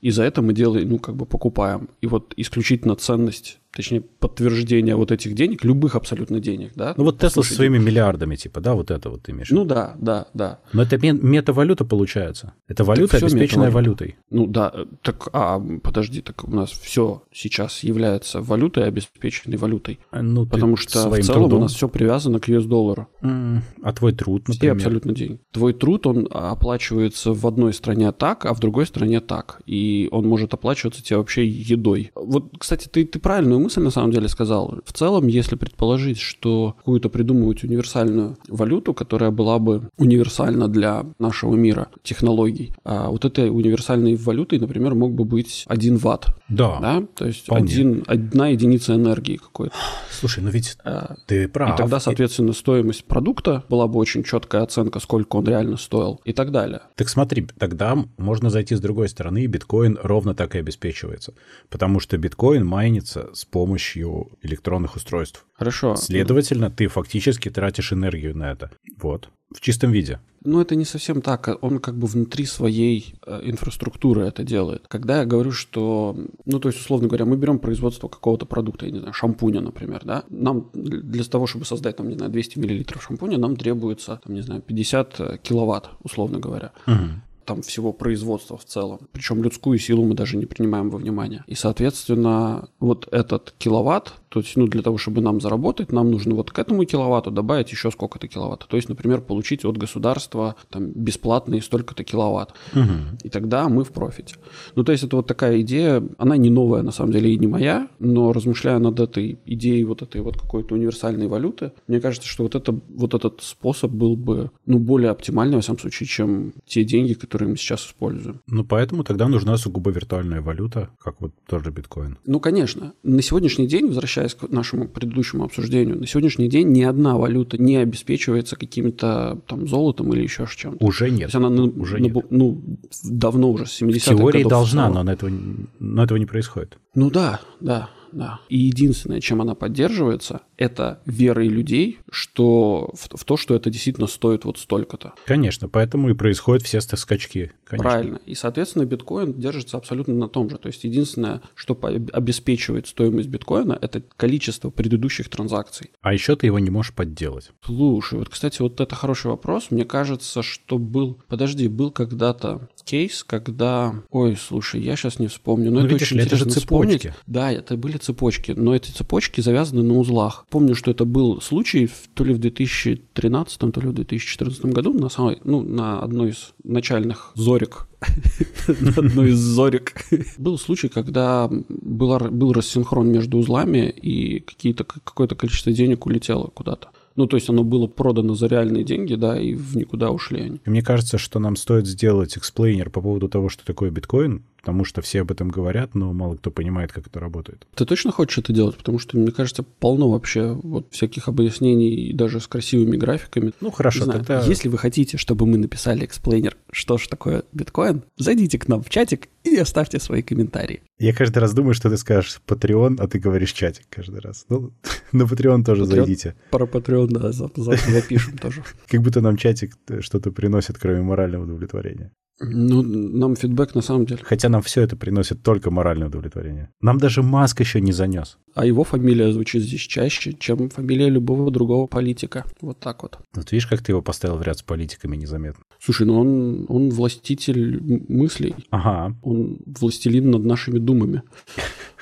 [0.00, 1.88] И за это мы делаем, ну, как бы покупаем.
[2.00, 6.94] И вот исключительно ценность точнее, подтверждение вот этих денег, любых абсолютно денег, да?
[6.96, 9.50] Ну вот Тесла со своими миллиардами, типа, да, вот это вот ты имеешь?
[9.50, 10.60] Ну да, да, да.
[10.72, 12.54] Но это метавалюта получается.
[12.68, 14.16] Это валюта, обеспеченная валютой.
[14.30, 19.98] Ну да, так, а, подожди, так у нас все сейчас является валютой, обеспеченной валютой.
[20.10, 21.58] А, ну, Потому что в целом трудом.
[21.58, 23.08] у нас все привязано к US-доллару.
[23.22, 24.74] Mm, а твой труд, например?
[24.74, 25.40] Все абсолютно деньги.
[25.52, 29.60] Твой труд, он оплачивается в одной стране так, а в другой стране так.
[29.66, 32.10] И он может оплачиваться тебе вообще едой.
[32.14, 34.80] Вот, кстати, ты, ты правильную мысль на самом деле сказал.
[34.84, 41.54] В целом, если предположить, что какую-то придумывать универсальную валюту, которая была бы универсальна для нашего
[41.54, 46.26] мира технологий, а вот этой универсальной валютой, например, мог бы быть один ватт.
[46.48, 46.78] Да.
[46.80, 47.02] да?
[47.14, 49.74] То есть один, одна единица энергии какой-то.
[50.10, 51.74] Слушай, ну ведь а, ты прав.
[51.74, 56.32] И тогда, соответственно, стоимость продукта была бы очень четкая оценка, сколько он реально стоил и
[56.32, 56.82] так далее.
[56.94, 61.34] Так смотри, тогда можно зайти с другой стороны, и биткоин биткоин ровно так и обеспечивается.
[61.68, 65.44] Потому что биткоин майнится с помощью электронных устройств.
[65.54, 65.96] Хорошо.
[65.96, 68.70] Следовательно, ты фактически тратишь энергию на это.
[69.02, 69.28] Вот.
[69.54, 70.18] В чистом виде.
[70.44, 71.48] Ну, это не совсем так.
[71.60, 74.84] Он как бы внутри своей э, инфраструктуры это делает.
[74.88, 78.92] Когда я говорю, что, ну, то есть, условно говоря, мы берем производство какого-то продукта, я
[78.92, 83.02] не знаю, шампуня, например, да, нам для того, чтобы создать, там, не знаю, 200 миллилитров
[83.02, 86.72] шампуня, нам требуется, там, не знаю, 50 э, киловатт, условно говоря.
[86.86, 89.08] Угу там всего производства в целом.
[89.12, 91.44] Причем людскую силу мы даже не принимаем во внимание.
[91.46, 96.34] И, соответственно, вот этот киловатт, то есть, ну, для того, чтобы нам заработать, нам нужно
[96.34, 98.66] вот к этому киловатту добавить еще сколько-то киловатт.
[98.68, 102.52] То есть, например, получить от государства там бесплатные столько-то киловатт.
[102.74, 103.18] Угу.
[103.22, 104.36] И тогда мы в профите.
[104.74, 107.46] Ну, то есть, это вот такая идея, она не новая, на самом деле, и не
[107.46, 112.42] моя, но размышляя над этой идеей вот этой вот какой-то универсальной валюты, мне кажется, что
[112.42, 116.84] вот, это, вот этот способ был бы, ну, более оптимальный, во всяком случае, чем те
[116.84, 118.40] деньги, которые мы сейчас используем.
[118.48, 122.18] Ну, поэтому тогда нужна сугубо виртуальная валюта, как вот тоже биткоин.
[122.26, 122.92] Ну, конечно.
[123.02, 127.58] На сегодняшний день, возвращаясь возвращаясь к нашему предыдущему обсуждению, на сегодняшний день ни одна валюта
[127.58, 130.84] не обеспечивается каким-то там золотом или еще чем-то.
[130.84, 131.18] Уже нет.
[131.18, 132.30] То есть она уже на, нет.
[132.30, 132.62] ну,
[133.04, 135.30] давно уже, с 70-х В теории годов должна, но, на этого,
[135.78, 136.78] но этого не происходит.
[136.94, 138.40] Ну да, да, да.
[138.48, 144.06] И единственное, чем она поддерживается, это верой людей, что в, в то, что это действительно
[144.06, 145.12] стоит вот столько-то.
[145.26, 147.52] Конечно, поэтому и происходят все ст- скачки.
[147.64, 147.90] Конечно.
[147.90, 148.20] Правильно.
[148.26, 150.56] И, соответственно, биткоин держится абсолютно на том же.
[150.58, 151.78] То есть единственное, что
[152.12, 155.90] обеспечивает стоимость биткоина, это количество предыдущих транзакций.
[156.00, 157.50] А еще ты его не можешь подделать.
[157.64, 159.70] Слушай, вот, кстати, вот это хороший вопрос.
[159.70, 161.18] Мне кажется, что был...
[161.28, 163.94] Подожди, был когда-то кейс, когда...
[164.10, 165.70] Ой, слушай, я сейчас не вспомню.
[165.70, 167.02] Но Ну, это видишь очень это же интересно вспомнить.
[167.02, 167.20] цепочки.
[167.26, 170.45] Да, это были цепочки, но эти цепочки завязаны на узлах.
[170.50, 174.92] Помню, что это был случай в- то ли в 2013, то ли в 2014 году
[174.92, 177.88] на самой, ну, на одной из начальных
[178.80, 179.94] на одной из зорек.
[180.38, 186.88] Был случай, когда была, был рассинхрон между узлами, и какие-то, какое-то количество денег улетело куда-то.
[187.16, 190.60] Ну, то есть оно было продано за реальные деньги, да, и в никуда ушли они.
[190.66, 195.00] Мне кажется, что нам стоит сделать explainer по поводу того, что такое биткоин, потому что
[195.00, 197.68] все об этом говорят, но мало кто понимает, как это работает.
[197.76, 198.76] Ты точно хочешь это делать?
[198.76, 203.52] Потому что, мне кажется, полно вообще вот всяких объяснений, и даже с красивыми графиками.
[203.60, 204.44] Ну, Не хорошо, знаю, тогда...
[204.44, 208.90] Если вы хотите, чтобы мы написали explainer, что же такое биткоин, зайдите к нам в
[208.90, 210.82] чатик и оставьте свои комментарии.
[210.98, 214.46] Я каждый раз думаю, что ты скажешь Patreon, а ты говоришь чатик каждый раз.
[214.48, 214.72] Ну,
[215.12, 215.86] на Patreon тоже Patreon?
[215.94, 216.34] зайдите.
[216.50, 218.64] Про Patreon, да, за- за- запишем тоже.
[218.88, 222.10] Как будто нам чатик что-то приносит, кроме морального удовлетворения.
[222.38, 224.20] Ну, нам фидбэк на самом деле.
[224.22, 226.68] Хотя нам все это приносит только моральное удовлетворение.
[226.82, 228.36] Нам даже Маск еще не занес.
[228.54, 232.44] А его фамилия звучит здесь чаще, чем фамилия любого другого политика.
[232.60, 233.18] Вот так вот.
[233.34, 235.64] Вот видишь, как ты его поставил в ряд с политиками незаметно.
[235.78, 238.54] Слушай, ну он, он властитель мыслей.
[238.70, 241.22] Ага, Он властелин над нашими думами.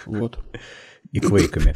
[0.06, 0.38] Вот.
[1.12, 1.74] и квейками.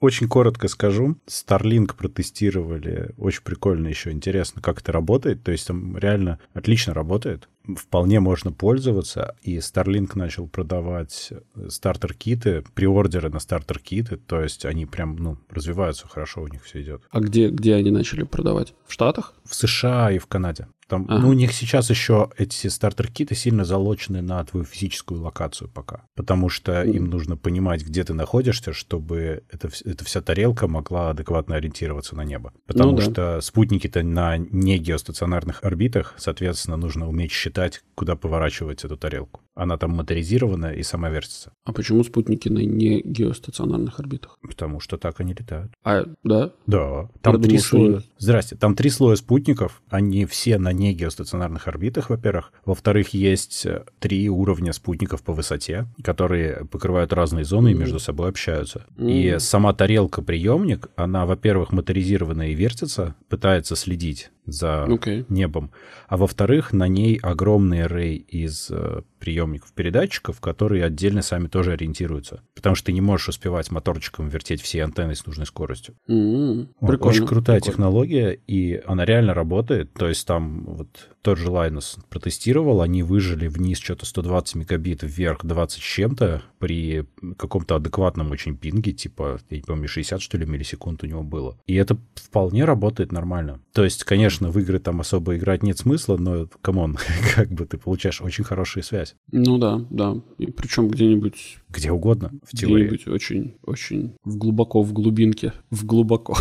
[0.00, 1.16] Очень коротко скажу.
[1.26, 3.12] Starlink протестировали.
[3.18, 4.12] Очень прикольно еще.
[4.12, 5.42] Интересно, как это работает.
[5.42, 7.48] То есть там реально отлично работает.
[7.76, 9.36] Вполне можно пользоваться.
[9.42, 11.32] И Starlink начал продавать
[11.68, 14.16] стартер-киты, приордеры на стартер-киты.
[14.16, 17.02] То есть они прям, ну, развиваются хорошо, у них все идет.
[17.10, 18.74] А где, где они начали продавать?
[18.86, 19.34] В Штатах?
[19.44, 20.68] В США и в Канаде.
[20.88, 21.18] Там, Ага.
[21.20, 26.02] Ну, у них сейчас еще эти стартер-киты сильно залочены на твою физическую локацию пока.
[26.14, 26.92] Потому что Мгм.
[26.92, 32.22] им нужно понимать, где ты находишься, чтобы эта, эта вся тарелка могла адекватно ориентироваться на
[32.22, 32.52] небо.
[32.68, 33.02] Потому Ну да.
[33.02, 37.55] что спутники-то на не геостационарных орбитах, соответственно, нужно уметь считать,
[37.94, 39.45] куда поворачивать эту тарелку.
[39.56, 41.50] Она там моторизирована и сама вертится.
[41.64, 44.38] А почему спутники на не геостационарных орбитах?
[44.42, 45.72] Потому что так они летают.
[45.82, 46.52] А, да?
[46.66, 48.02] Да, там Я три думал, слоя.
[48.18, 49.82] Здрасте, там три слоя спутников.
[49.88, 52.52] Они все на не геостационарных орбитах, во-первых.
[52.66, 57.80] Во-вторых, есть э, три уровня спутников по высоте, которые покрывают разные зоны и Мгм.
[57.80, 58.84] между собой общаются.
[58.98, 59.40] И М.
[59.40, 65.24] сама тарелка-приемник, она, во-первых, моторизирована и вертится, пытается следить за Окей.
[65.28, 65.70] небом.
[66.08, 69.02] А во-вторых, на ней огромный array из э,
[69.46, 72.42] приемников-передатчиков, которые отдельно сами тоже ориентируются.
[72.54, 75.94] Потому что ты не можешь успевать моторчиком вертеть все антенны с нужной скоростью.
[76.06, 77.16] Вот, Прикольно.
[77.16, 77.72] Очень крутая прикольно.
[77.72, 79.92] технология, и она реально работает.
[79.94, 80.88] То есть там вот
[81.26, 87.04] тот же Linus протестировал, они выжили вниз что-то 120 мегабит, вверх 20 с чем-то при
[87.36, 91.58] каком-то адекватном очень пинге, типа, я не помню, 60 что ли миллисекунд у него было.
[91.66, 93.60] И это вполне работает нормально.
[93.72, 96.96] То есть, конечно, в игры там особо играть нет смысла, но, come on,
[97.34, 99.16] как бы ты получаешь очень хорошую связь.
[99.38, 100.16] Ну да, да.
[100.38, 102.86] И причем где-нибудь, Где угодно, в теории.
[102.86, 106.38] где-нибудь очень, очень в глубоко, в глубинке, в глубоко.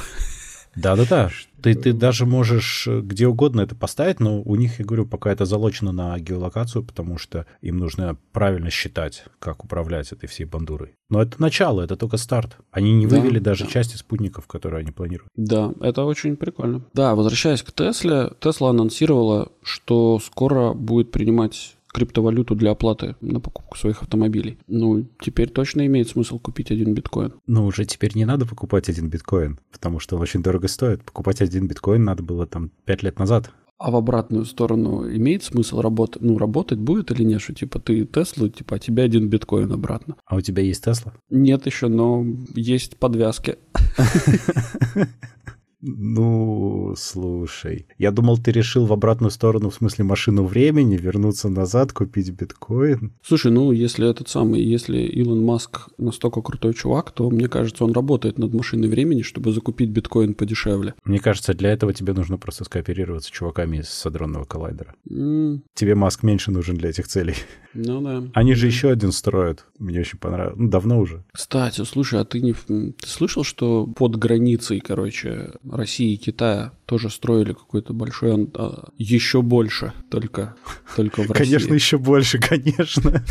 [0.78, 1.30] Да-да-да.
[1.62, 5.32] Ты, ты даже можешь э, где угодно это поставить, но у них, я говорю, пока
[5.32, 10.94] это залочено на геолокацию, потому что им нужно правильно считать, как управлять этой всей бандурой.
[11.10, 12.58] Но это начало, это только старт.
[12.70, 13.72] Они не вывели да, даже да.
[13.72, 15.32] части спутников, которые они планируют.
[15.36, 16.86] Да, это очень прикольно.
[16.94, 23.78] Да, возвращаясь к Тесле, Тесла анонсировала, что скоро будет принимать криптовалюту для оплаты на покупку
[23.78, 24.58] своих автомобилей.
[24.68, 27.34] Ну, теперь точно имеет смысл купить один биткоин.
[27.48, 31.04] Ну, уже теперь не надо покупать один биткоин, потому что очень дорого стоит.
[31.04, 33.50] Покупать один биткоин надо было там пять лет назад.
[33.78, 36.22] А в обратную сторону имеет смысл работать?
[36.22, 37.42] Ну, работать будет или нет?
[37.42, 40.18] Что, типа, ты Теслу, типа, а тебе один биткоин обратно.
[40.26, 41.14] А у тебя есть Тесла?
[41.30, 43.58] Нет еще, но есть подвязки.
[45.88, 47.86] Ну, слушай.
[48.00, 53.14] Я думал, ты решил в обратную сторону, в смысле машину времени, вернуться назад, купить биткоин.
[53.22, 57.92] Слушай, ну, если этот самый, если Илон Маск настолько крутой чувак, то, мне кажется, он
[57.92, 60.96] работает над машиной времени, чтобы закупить биткоин подешевле.
[61.04, 64.96] Мне кажется, для этого тебе нужно просто скооперироваться с чуваками из садронного коллайдера.
[65.08, 65.62] Mm.
[65.76, 67.36] Тебе Маск меньше нужен для этих целей.
[67.76, 68.24] Ну да.
[68.34, 69.66] Они же еще один строят.
[69.78, 70.58] Мне очень понравилось.
[70.58, 71.24] Ну, давно уже.
[71.34, 77.10] Кстати, слушай, а ты не ты слышал, что под границей, короче, России и Китая тоже
[77.10, 80.56] строили какой-то большой, а, еще больше, только,
[80.96, 81.44] только в России.
[81.44, 83.24] Конечно, еще больше, конечно.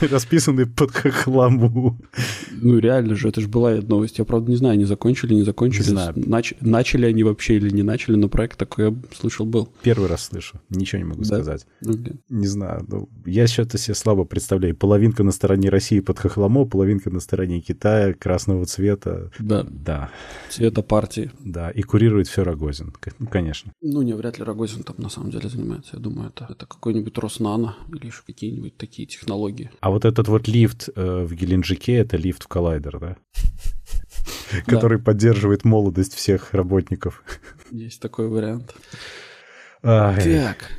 [0.00, 1.98] Расписанный под хохламу.
[2.52, 4.18] Ну, реально же, это же была новость.
[4.18, 5.82] Я, правда, не знаю, они закончили, не закончили.
[5.82, 6.12] Не знаю.
[6.14, 6.54] Нач...
[6.60, 9.68] Начали они вообще или не начали, но проект такой я слышал был.
[9.82, 10.60] Первый раз слышу.
[10.70, 11.26] Ничего не могу да?
[11.26, 11.66] сказать.
[11.82, 12.16] Okay.
[12.28, 12.84] Не знаю.
[12.88, 14.76] Ну, я что-то себе слабо представляю.
[14.76, 19.30] Половинка на стороне России под хохламо, половинка на стороне Китая красного цвета.
[19.38, 19.66] Да.
[19.68, 20.10] Да.
[20.50, 21.30] Цвета партии.
[21.40, 23.72] Да, и курирует все Рогозин, ну, конечно.
[23.80, 25.96] Ну, не, вряд ли Рогозин там на самом деле занимается.
[25.96, 29.70] Я думаю, это, это какой-нибудь Роснано или еще какие-нибудь такие технологии.
[29.80, 33.16] А вот этот вот лифт э, в Геленджике, это лифт в коллайдер, да?
[34.66, 37.22] Который поддерживает молодость всех работников.
[37.70, 38.74] Есть такой вариант.
[39.82, 40.70] Так,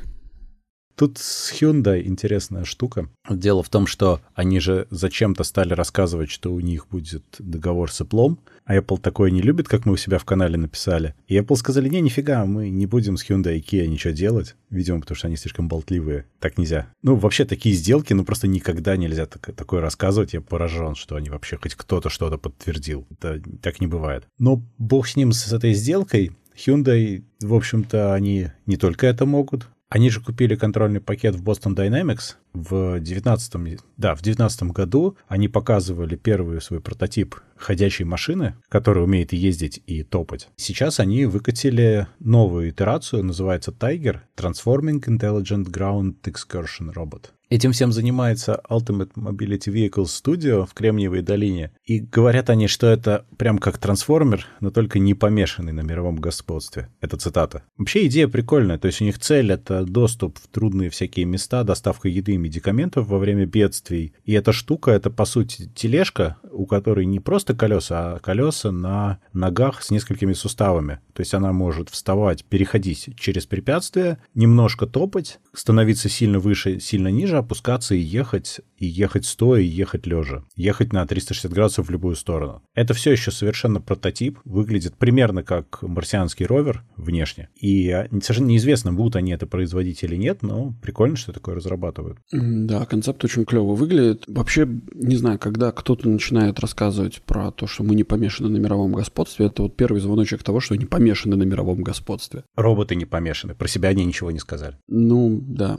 [0.98, 3.08] Тут с Hyundai интересная штука.
[3.30, 8.00] Дело в том, что они же зачем-то стали рассказывать, что у них будет договор с
[8.00, 11.14] Apple, а Apple такое не любит, как мы у себя в канале написали.
[11.28, 14.56] И Apple сказали, не, нифига, мы не будем с Hyundai и Kia ничего делать.
[14.70, 16.24] Видимо, потому что они слишком болтливые.
[16.40, 16.88] Так нельзя.
[17.04, 20.32] Ну, вообще, такие сделки, ну, просто никогда нельзя так, такое рассказывать.
[20.32, 23.06] Я поражен, что они вообще хоть кто-то что-то подтвердил.
[23.12, 24.24] Это так не бывает.
[24.40, 26.32] Но бог с ним, с этой сделкой.
[26.56, 31.74] Hyundai, в общем-то, они не только это могут, они же купили контрольный пакет в Boston
[31.74, 35.16] Dynamics в 19 да, в 19 году.
[35.26, 40.48] Они показывали первый свой прототип ходячей машины, которая умеет ездить, и топать.
[40.56, 47.30] Сейчас они выкатили новую итерацию, называется Tiger Transforming Intelligent Ground Excursion Robot.
[47.50, 51.72] Этим всем занимается Ultimate Mobility Vehicle Studio в Кремниевой долине.
[51.86, 56.90] И говорят они, что это прям как трансформер, но только не помешанный на мировом господстве.
[57.00, 57.62] Это цитата.
[57.78, 58.78] Вообще идея прикольная.
[58.78, 63.06] То есть у них цель— это доступ в трудные всякие места, доставка еды и медикаментов
[63.06, 64.14] во время бедствий.
[64.24, 69.20] И эта штука— это, по сути, тележка, у которой не просто колеса, а колеса на
[69.32, 71.00] ногах с несколькими суставами.
[71.12, 77.36] То есть она может вставать, переходить через препятствия, немножко топать, становиться сильно выше, сильно ниже,
[77.36, 80.44] опускаться и ехать, и ехать стоя, и ехать лежа.
[80.56, 82.62] Ехать на 360 градусов в любую сторону.
[82.74, 87.48] Это все еще совершенно прототип, выглядит примерно как марсианский ровер внешне.
[87.56, 92.18] И а, совершенно неизвестно, будут они это производить или нет, но прикольно, что такое разрабатывают.
[92.30, 94.24] Да, концепт очень клево выглядит.
[94.26, 98.92] Вообще, не знаю, когда кто-то начинает рассказывать про то, что мы не помешаны на мировом
[98.92, 102.44] господстве, это вот первый звоночек того, что они помешаны на мировом господстве.
[102.54, 104.76] Роботы не помешаны, про себя они ничего не сказали.
[104.88, 105.78] Ну, да.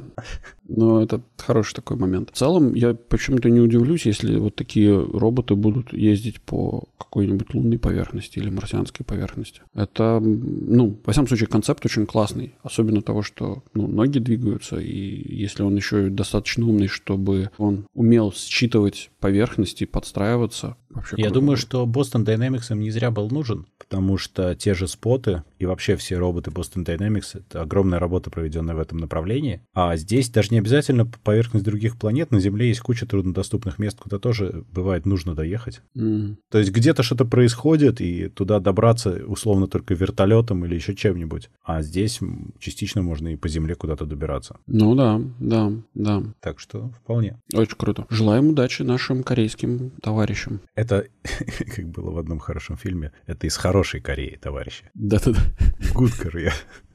[0.67, 2.29] Но это хороший такой момент.
[2.31, 7.77] В целом, я почему-то не удивлюсь, если вот такие роботы будут ездить по какой-нибудь лунной
[7.77, 9.61] поверхности или марсианской поверхности.
[9.73, 12.55] Это, ну, во всяком случае, концепт очень классный.
[12.63, 18.33] Особенно того, что ну, ноги двигаются, и если он еще достаточно умный, чтобы он умел
[18.33, 24.17] считывать поверхности, подстраиваться, Вообще Я думаю, что Boston Dynamics им не зря был нужен, потому
[24.17, 28.79] что те же споты и вообще все роботы Boston Dynamics— это огромная работа, проведенная в
[28.79, 29.61] этом направлении.
[29.73, 32.31] А здесь даже не обязательно поверхность других планет.
[32.31, 35.81] На Земле есть куча труднодоступных мест, куда тоже бывает нужно доехать.
[35.97, 36.37] Mm.
[36.49, 41.49] То есть где-то что-то происходит, и туда добраться условно только вертолетом или еще чем-нибудь.
[41.63, 42.19] А здесь
[42.59, 44.57] частично можно и по Земле куда-то добираться.
[44.67, 46.23] Ну да, да, да.
[46.39, 47.39] Так что вполне.
[47.53, 48.05] Очень круто.
[48.09, 50.61] Желаем удачи нашим корейским товарищам.
[50.79, 51.07] Это,
[51.75, 54.89] как было в одном хорошем фильме, это из хорошей Кореи, товарищи.
[54.93, 55.41] Да-да-да.
[55.93, 56.53] Good Korea.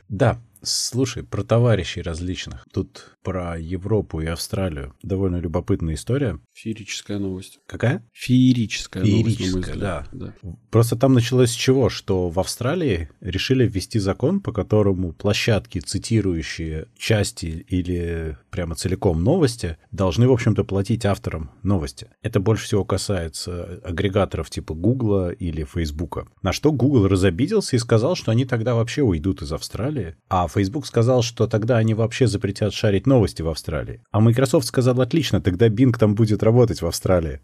[0.08, 2.66] Да, Слушай, про товарищей различных.
[2.72, 4.94] Тут про Европу и Австралию.
[5.03, 6.38] Довольно любопытная история.
[6.53, 7.59] Феерическая новость.
[7.66, 8.05] Какая?
[8.12, 10.07] Феерическая, Феерическая новость, да.
[10.12, 10.35] да.
[10.70, 11.88] Просто там началось с чего?
[11.88, 19.79] Что в Австралии решили ввести закон, по которому площадки, цитирующие части или прямо целиком новости,
[19.90, 22.09] должны, в общем-то, платить авторам новости.
[22.22, 26.27] Это больше всего касается агрегаторов типа Гугла или Фейсбука.
[26.42, 30.16] На что Google разобиделся и сказал, что они тогда вообще уйдут из Австралии.
[30.29, 34.02] А Facebook сказал, что тогда они вообще запретят шарить новости в Австралии.
[34.10, 37.40] А Microsoft сказал, отлично, тогда Bing там будет работать в Австралии.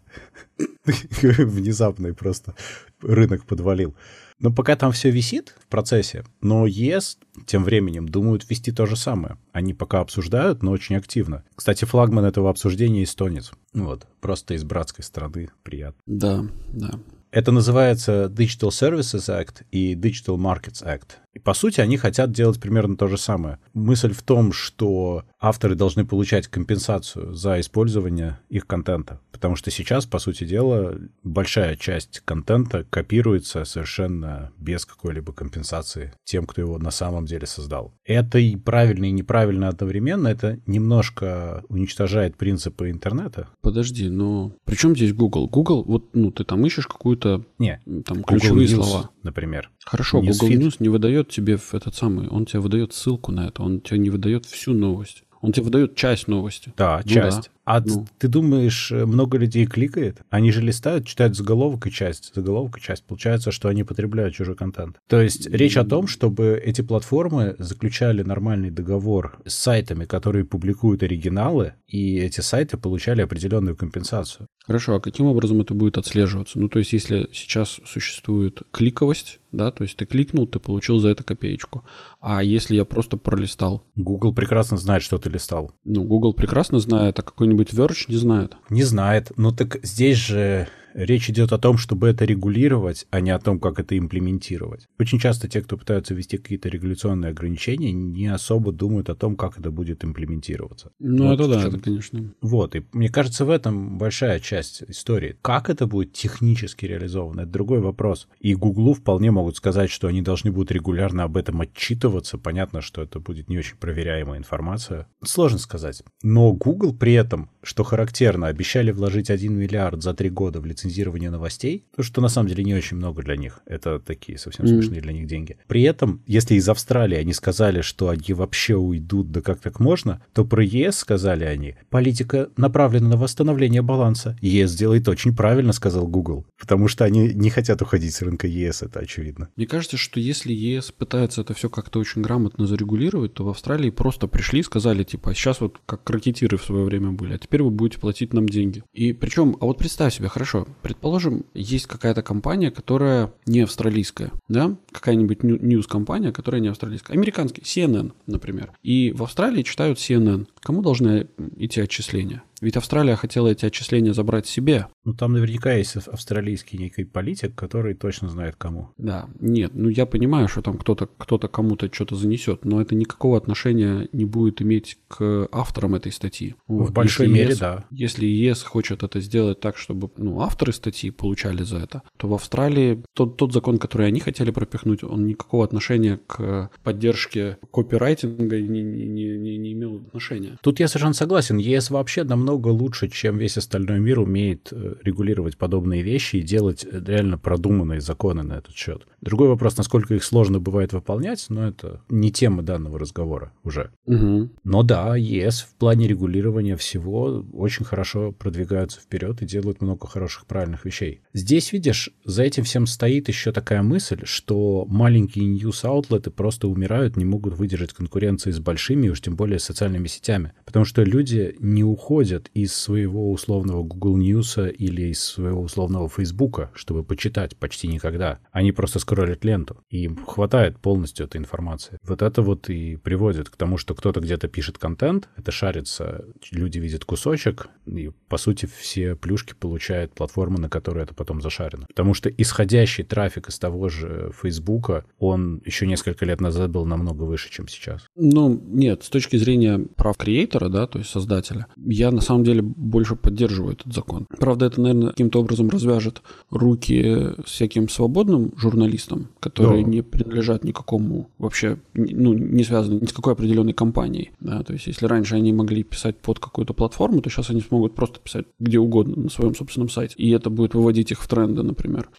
[1.21, 2.55] Внезапно и просто
[3.01, 3.95] рынок подвалил.
[4.39, 8.95] Но пока там все висит в процессе, но ЕС тем временем думают ввести то же
[8.95, 9.37] самое.
[9.51, 11.43] Они пока обсуждают, но очень активно.
[11.55, 13.51] Кстати, флагман этого обсуждения эстонец.
[13.73, 16.01] Вот, просто из братской страны, приятно.
[16.07, 16.99] Да, да.
[17.29, 21.20] Это называется Digital Services Act и Digital Markets Act.
[21.33, 23.57] И по сути они хотят делать примерно то же самое.
[23.73, 29.21] Мысль в том, что авторы должны получать компенсацию за использование их контента.
[29.31, 36.45] Потому что сейчас, по сути дела, большая часть контента копируется совершенно без какой-либо компенсации тем,
[36.45, 37.93] кто его на самом деле создал.
[38.03, 40.27] Это и правильно, и неправильно одновременно.
[40.27, 43.47] Это немножко уничтожает принципы интернета.
[43.61, 45.47] Подожди, но при чем здесь Google?
[45.47, 49.10] Google, вот, ну, ты там ищешь какую-то, Не, там, Google ключевые News, слова.
[49.23, 49.69] Например.
[49.85, 50.37] Хорошо, Newsfeed.
[50.39, 53.99] Google News не выдает тебе этот самый, он тебе выдает ссылку на это, он тебе
[53.99, 55.23] не выдает всю новость.
[55.41, 56.71] Он тебе выдает часть новости.
[56.77, 57.41] Да, Ну часть.
[57.45, 57.49] да.
[57.65, 58.05] А Ну.
[58.19, 60.21] ты думаешь, э, много людей кликает?
[60.29, 63.03] Они же листают, читают заголовок и часть, заголовок и часть.
[63.05, 64.97] Получается, что они потребляют чужой контент.
[65.07, 71.01] То есть речь о том, чтобы эти платформы заключали нормальный договор с сайтами, которые публикуют
[71.01, 74.45] оригиналы, и эти сайты получали определенную компенсацию.
[74.71, 76.57] Хорошо, а каким образом это будет отслеживаться?
[76.57, 81.09] Ну, то есть, если сейчас существует кликовость, да, то есть ты кликнул, ты получил за
[81.09, 81.83] это копеечку.
[82.21, 83.83] А если я просто пролистал?
[83.95, 85.71] Google прекрасно знает, что ты листал.
[85.83, 88.55] Ну, Google прекрасно знает, а какой-нибудь Verge не знает.
[88.69, 89.31] Не знает.
[89.37, 93.59] Ну так здесь же речь идет о том, чтобы это регулировать, а не о том,
[93.59, 94.87] как это имплементировать.
[94.99, 99.59] Очень часто те, кто пытаются ввести какие-то регуляционные ограничения, не особо думают о том, как
[99.59, 100.91] это будет имплементироваться.
[100.99, 102.33] Ну, Вот это да, это, конечно.
[102.41, 105.37] Вот, и мне кажется, в этом большая часть истории.
[105.41, 108.27] Как это будет технически реализовано, это другой вопрос.
[108.39, 112.10] И Гуглу вполне могут сказать, что они должны будут регулярно об этом отчитываться.
[112.37, 115.07] Понятно, что это будет не очень проверяемая информация.
[115.23, 116.03] Сложно сказать.
[116.23, 121.29] Но Google при этом, что характерно, обещали вложить 1 миллиард за три года в лицензирование
[121.29, 123.61] новостей, то, что на самом деле не очень много для них.
[123.65, 124.75] Это такие совсем Мгм.
[124.81, 125.57] смешные для них деньги.
[125.67, 130.23] При этом, если из Австралии они сказали, что они вообще уйдут, да как так можно,
[130.33, 134.37] то про ЕС сказали они, политика направлена на восстановление баланса.
[134.41, 138.81] ЕС делает очень правильно, сказал Google, потому что они не хотят уходить с рынка ЕС,
[138.81, 139.49] это очевидно.
[139.55, 143.89] Мне кажется, что если ЕС пытается это все как-то очень грамотно зарегулировать, то в Австралии
[143.89, 147.63] просто пришли и сказали, типа, сейчас вот как ракетиры в свое время были, а теперь
[147.63, 148.83] вы будете платить нам деньги.
[148.93, 154.75] И причем, а вот представь себе, хорошо, предположим, есть какая-то компания, которая не австралийская, да,
[154.91, 158.73] какая-нибудь ньюс-компания, которая не австралийская, американский, CNN, например.
[158.83, 160.47] И в Австралии читают CNN.
[160.59, 162.43] Кому должны идти отчисления?
[162.61, 167.55] Ведь Австралия хотела эти отчисления забрать себе, Ну, там наверняка есть ав- австралийский некий политик,
[167.55, 168.89] который точно знает кому.
[168.97, 173.35] Да, нет, ну я понимаю, что там кто-то кто-то кому-то что-то занесет, но это никакого
[173.37, 176.55] отношения не будет иметь к авторам этой статьи.
[176.67, 177.85] В Вот, большой если мере, ЕС да.
[177.89, 182.33] Если ЕС хочет это сделать так, чтобы ну, авторы статьи получали за это, то в
[182.35, 188.81] Австралии тот, тот закон, который они хотели пропихнуть, он никакого отношения к поддержке копирайтинга не,
[188.83, 190.57] не, не, не- не имел отношения.
[190.61, 191.57] Тут я совершенно согласен.
[191.57, 196.85] ЕС вообще намного лучше, чем весь остальной мир умеет э, регулировать подобные вещи и делать
[196.85, 199.05] э, реально продуманные законы на этот счет.
[199.21, 203.91] Другой вопрос, насколько их сложно бывает выполнять, но это не тема данного разговора уже.
[204.05, 204.49] Угу.
[204.63, 210.47] Но да, ЕС в плане регулирования всего очень хорошо продвигаются вперед и делают много хороших
[210.47, 211.21] правильных вещей.
[211.33, 217.25] Здесь, видишь, за этим всем стоит еще такая мысль, что маленькие ньюс-аутлеты просто умирают, не
[217.25, 220.53] могут выдержать конкуренции с большими, уж тем более с социальными сетями.
[220.65, 226.69] Потому что люди не уходят из своего условного Google News или из своего условного Facebook,
[226.73, 228.39] чтобы почитать почти никогда.
[228.51, 231.97] Они просто скроллят ленту, и им хватает полностью этой информации.
[232.07, 236.79] Вот это вот и приводит к тому, что кто-то где-то пишет контент, это шарится, люди
[236.79, 241.87] видят кусочек, и, по сути, все плюшки получает платформа, на которой это потом зашарено.
[241.87, 247.23] Потому что исходящий трафик из того же Фейсбука, он еще несколько лет назад был намного
[247.23, 248.05] выше, чем сейчас.
[248.15, 252.61] Ну, нет, с точки зрения прав креатора, да, то есть создателя, я на самом деле
[252.61, 254.25] больше поддерживаю этот закон.
[254.39, 259.87] Правда, это, наверное, каким-то образом развяжет руки всяким свободным журналистам, журналистам, которые Но.
[259.87, 264.31] не принадлежат никакому вообще, ну, не связаны ни с какой определенной компанией.
[264.39, 264.63] Да?
[264.63, 268.19] То есть, если раньше они могли писать под какую-то платформу, то сейчас они смогут просто
[268.19, 270.15] писать где угодно на своем собственном сайте.
[270.17, 272.09] И это будет выводить их в тренды, например.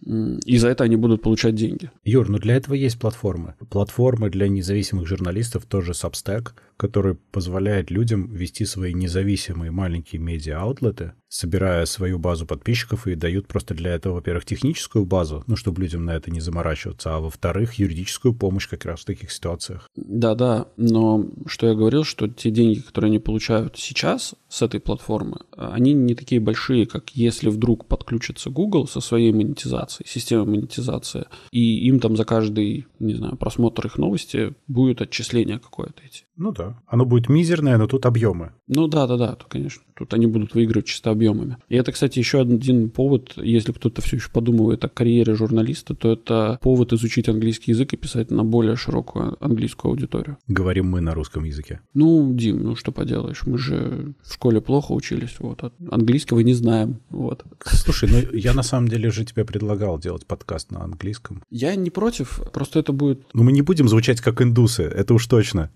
[0.47, 1.91] И за это они будут получать деньги.
[2.05, 3.55] Юр, ну для этого есть платформы.
[3.71, 11.87] Платформы для независимых журналистов тоже Substack, который позволяет людям вести свои независимые маленькие медиа-аутлеты, собирая
[11.87, 16.11] свою базу подписчиков и дают просто для этого, во-первых, техническую базу, ну, чтобы людям на
[16.11, 19.89] это не заморачиваться, а во-вторых, юридическую помощь как раз в таких ситуациях.
[19.97, 25.39] Да-да, но что я говорил, что те деньги, которые они получают сейчас с этой платформы,
[25.57, 31.87] они не такие большие, как если вдруг подключится Google со своей монетизацией, системой монетизации, и
[31.87, 36.25] им там за каждый, не знаю, просмотр их новости будет отчисление какое-то идти.
[36.37, 36.79] Ну да.
[36.87, 38.53] Оно будет мизерное, но тут объемы.
[38.67, 39.83] Ну да, да, да, конечно.
[39.95, 41.59] Тут они будут выигрывать чисто объемами.
[41.69, 46.13] И это, кстати, еще один повод, если кто-то все еще подумывает о карьере журналиста, то
[46.13, 50.39] это повод изучить английский язык и писать на более широкую английскую аудиторию.
[50.49, 51.81] Говорим мы на русском языке.
[51.95, 57.01] Ну, Дим, ну что поделаешь, мы же в школе плохо учились, вот, английского не знаем,
[57.11, 57.45] вот.
[57.65, 61.43] Слушай, ну я на самом деле же тебе предлагал делать подкаст на английском.
[61.51, 63.23] Я не против, просто это будет...
[63.35, 65.71] Ну мы не будем звучать как индусы, это уж точно.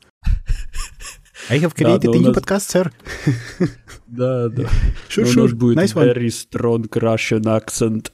[1.49, 2.37] I have created да, a new нас...
[2.37, 2.91] podcast, sir.
[4.07, 4.63] Да, да.
[5.09, 5.37] Sure, sure.
[5.37, 8.11] У нас будет nice very strong Russian accent.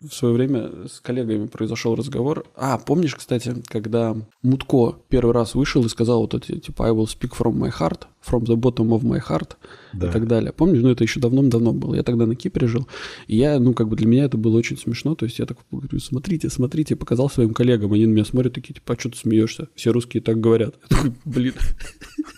[0.00, 2.44] В свое время с коллегами произошел разговор.
[2.56, 7.06] А, помнишь, кстати, когда Мутко первый раз вышел и сказал вот эти, типа, I will
[7.06, 9.56] speak from my heart, from the bottom of my heart
[9.92, 10.08] да.
[10.08, 10.52] и так далее.
[10.52, 11.94] Помнишь, ну это еще давно-давно было.
[11.94, 12.88] Я тогда на Кипре жил.
[13.26, 15.14] И я, ну как бы для меня это было очень смешно.
[15.14, 17.92] То есть я так говорю, смотрите, смотрите, показал своим коллегам.
[17.92, 19.68] Они на меня смотрят такие, типа, а что ты смеешься?
[19.74, 20.76] Все русские так говорят.
[20.90, 21.54] Я такой, блин.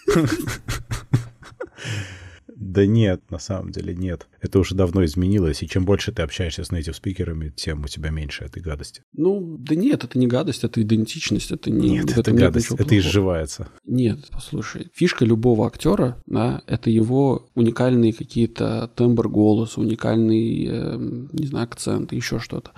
[2.61, 4.29] Да нет, на самом деле нет.
[4.43, 8.11] Это уже давно изменилось, и чем больше ты общаешься с native спикерами, тем у тебя
[8.11, 9.03] меньше этой гадости.
[9.15, 11.89] Ну, да нет, это не гадость, это идентичность, это не...
[11.89, 13.69] Нет, это гадость, это изживается.
[13.87, 20.97] Нет, послушай, фишка любого актера, да, это его уникальные какие-то тембр голоса, уникальный, э,
[21.33, 22.73] не знаю, акцент, еще что-то.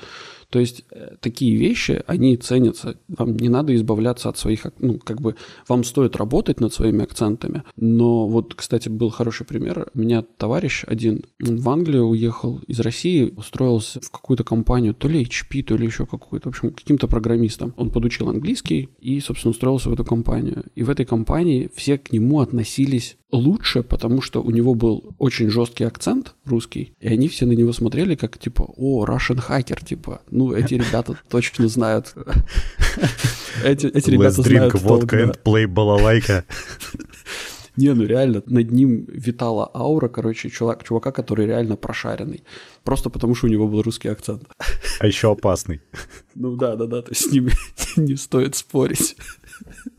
[0.52, 2.96] То есть э, такие вещи, они ценятся.
[3.08, 5.34] Вам не надо избавляться от своих, ну, как бы,
[5.66, 7.62] вам стоит работать над своими акцентами.
[7.76, 9.88] Но вот, кстати, был хороший пример.
[9.94, 15.24] У меня товарищ один в Англию уехал из России, устроился в какую-то компанию, то ли
[15.24, 17.72] HP, то ли еще какую-то, в общем, каким-то программистом.
[17.78, 20.64] Он подучил английский и, собственно, устроился в эту компанию.
[20.74, 25.48] И в этой компании все к нему относились лучше, потому что у него был очень
[25.48, 30.20] жесткий акцент русский, и они все на него смотрели как, типа, о, Russian hacker, типа,
[30.30, 32.14] ну, эти ребята точно знают.
[33.64, 36.44] Эти, эти ребята знают водка and play балалайка.
[37.76, 42.44] Не, ну реально, над ним витала аура, короче, чувак, чувака, который реально прошаренный.
[42.84, 44.42] Просто потому, что у него был русский акцент.
[44.98, 45.80] А еще опасный.
[46.34, 47.48] Ну да, да, да, то есть с ним
[47.96, 49.16] не стоит спорить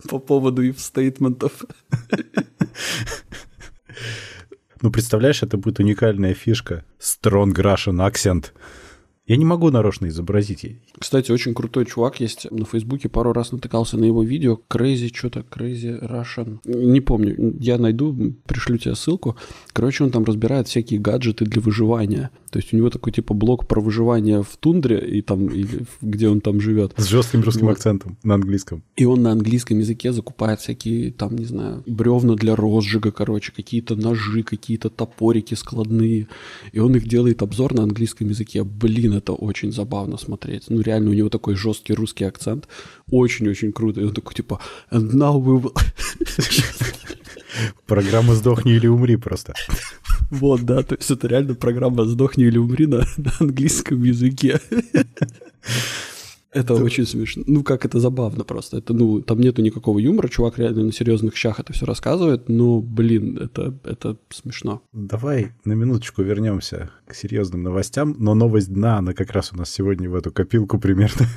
[0.09, 1.63] по поводу их стейтментов.
[4.81, 6.83] Ну, представляешь, это будет уникальная фишка.
[6.99, 8.51] Strong Russian accent.
[9.25, 10.65] Я не могу нарочно изобразить.
[10.99, 13.07] Кстати, очень крутой чувак есть на Фейсбуке.
[13.07, 14.59] Пару раз натыкался на его видео.
[14.69, 16.59] Crazy что-то, Crazy Russian.
[16.65, 17.55] Не помню.
[17.59, 19.37] Я найду, пришлю тебе ссылку.
[19.71, 22.31] Короче, он там разбирает всякие гаджеты для выживания.
[22.51, 26.27] То есть у него такой типа блок про выживание в тундре и там, или где
[26.27, 26.93] он там живет.
[26.97, 27.71] С жестким русским вот.
[27.71, 28.83] акцентом на английском.
[28.95, 33.95] И он на английском языке закупает всякие там, не знаю, бревна для розжига, короче, какие-то
[33.95, 36.27] ножи, какие-то топорики складные.
[36.73, 38.63] И он их делает обзор на английском языке.
[38.63, 40.65] Блин, это очень забавно смотреть.
[40.69, 42.67] Ну реально у него такой жесткий русский акцент.
[43.09, 44.01] Очень-очень круто.
[44.01, 44.59] И он такой типа
[44.91, 45.73] and now we will...
[47.85, 49.53] Программа «Сдохни или умри» просто.
[50.31, 54.59] Вот, да, то есть это реально программа «Сдохни или умри» на, на английском языке.
[56.53, 57.43] Это очень смешно.
[57.47, 58.77] Ну, как это забавно просто.
[58.77, 62.79] Это, ну, там нету никакого юмора, чувак реально на серьезных щах это все рассказывает, но,
[62.79, 64.83] блин, это, это смешно.
[64.93, 69.69] Давай на минуточку вернемся к серьезным новостям, но новость дна, она как раз у нас
[69.69, 71.27] сегодня в эту копилку примерно.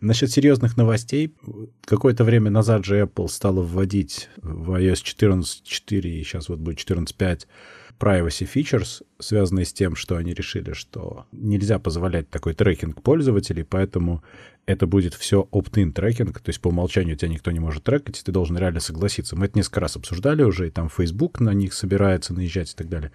[0.00, 1.34] Насчет серьезных новостей,
[1.84, 7.46] какое-то время назад же Apple стала вводить в iOS 14.4 и сейчас вот будет 14.5
[7.98, 14.22] privacy features, связанные с тем, что они решили, что нельзя позволять такой трекинг пользователей, поэтому
[14.66, 18.32] это будет все opt-in трекинг, то есть по умолчанию тебя никто не может трекать, ты
[18.32, 19.36] должен реально согласиться.
[19.36, 22.88] Мы это несколько раз обсуждали уже, и там Facebook на них собирается наезжать и так
[22.88, 23.12] далее.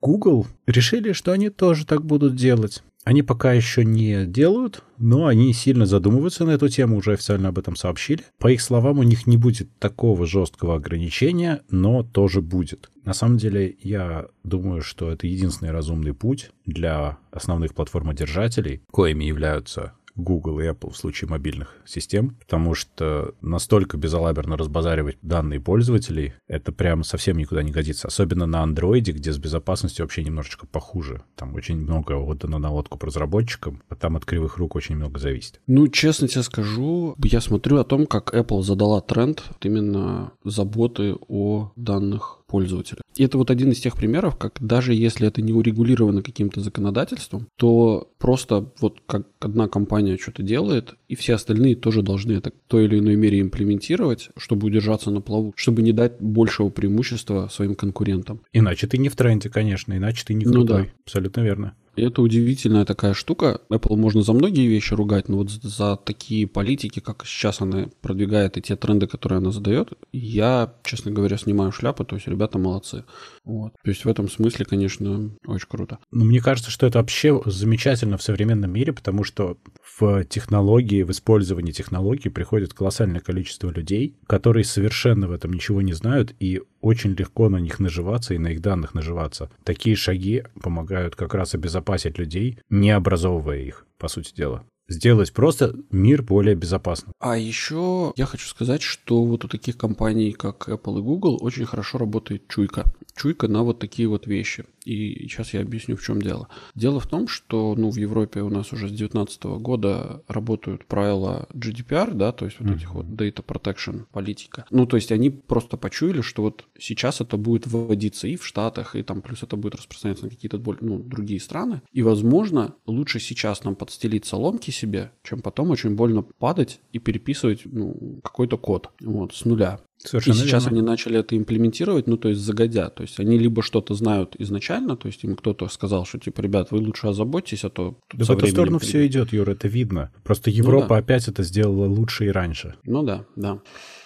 [0.00, 2.82] Google решили, что они тоже так будут делать.
[3.04, 7.58] Они пока еще не делают, но они сильно задумываются на эту тему, уже официально об
[7.58, 8.24] этом сообщили.
[8.38, 12.90] По их словам, у них не будет такого жесткого ограничения, но тоже будет.
[13.04, 19.92] На самом деле, я думаю, что это единственный разумный путь для основных платформодержателей, коими являются
[20.16, 26.72] Google и Apple в случае мобильных систем, потому что настолько безалаберно разбазаривать данные пользователей, это
[26.72, 28.08] прям совсем никуда не годится.
[28.08, 31.22] Особенно на Android, где с безопасностью вообще немножечко похуже.
[31.34, 35.18] Там очень много отдано на лодку по разработчикам, а там от кривых рук очень много
[35.18, 35.60] зависит.
[35.66, 41.72] Ну, честно тебе скажу, я смотрю о том, как Apple задала тренд именно заботы о
[41.76, 43.00] данных пользователя.
[43.16, 47.48] И это вот один из тех примеров, как даже если это не урегулировано каким-то законодательством,
[47.56, 52.68] то просто вот как одна компания что-то делает, и все остальные тоже должны это в
[52.68, 57.76] той или иной мере имплементировать, чтобы удержаться на плаву, чтобы не дать большего преимущества своим
[57.76, 58.40] конкурентам.
[58.52, 60.60] Иначе ты не в тренде, конечно, иначе ты не крутой.
[60.60, 60.90] Ну да.
[61.04, 61.74] Абсолютно верно.
[61.96, 63.60] Это удивительная такая штука.
[63.70, 68.56] Apple можно за многие вещи ругать, но вот за такие политики, как сейчас она продвигает
[68.56, 73.04] и те тренды, которые она задает, я, честно говоря, снимаю шляпу, то есть ребята молодцы.
[73.44, 73.74] Вот.
[73.84, 75.98] То есть в этом смысле, конечно, очень круто.
[76.10, 79.56] Ну, мне кажется, что это вообще замечательно в современном мире, потому что
[79.98, 85.92] в технологии, в использовании технологий приходит колоссальное количество людей, которые совершенно в этом ничего не
[85.92, 89.50] знают и очень легко на них наживаться и на их данных наживаться.
[89.64, 95.74] Такие шаги помогают как раз обезопасить людей, не образовывая их, по сути дела сделать просто
[95.90, 97.12] мир более безопасным.
[97.18, 101.64] А еще я хочу сказать, что вот у таких компаний, как Apple и Google, очень
[101.64, 102.84] хорошо работает чуйка
[103.16, 104.64] чуйка на вот такие вот вещи.
[104.84, 106.48] И сейчас я объясню, в чем дело.
[106.74, 111.48] Дело в том, что ну, в Европе у нас уже с 2019 года работают правила
[111.54, 112.76] GDPR, да, то есть вот mm-hmm.
[112.76, 114.66] этих вот data protection политика.
[114.70, 118.94] Ну, то есть они просто почуяли, что вот сейчас это будет вводиться и в Штатах,
[118.94, 121.80] и там плюс это будет распространяться на какие-то ну, другие страны.
[121.92, 127.62] И, возможно, лучше сейчас нам подстелить соломки себе, чем потом очень больно падать и переписывать
[127.64, 129.80] ну, какой-то код вот, с нуля.
[129.98, 130.78] Совершенно и сейчас верно.
[130.78, 132.90] они начали это имплементировать, ну, то есть загодя.
[132.90, 136.70] То есть они либо что-то знают изначально, то есть им кто-то сказал, что, типа, ребят,
[136.70, 137.98] вы лучше озаботьтесь, а то...
[138.12, 138.88] Да в эту сторону придет.
[138.88, 140.12] все идет, Юра, это видно.
[140.22, 140.96] Просто ну Европа ну, да.
[140.96, 142.74] опять это сделала лучше и раньше.
[142.84, 143.60] Ну да, да.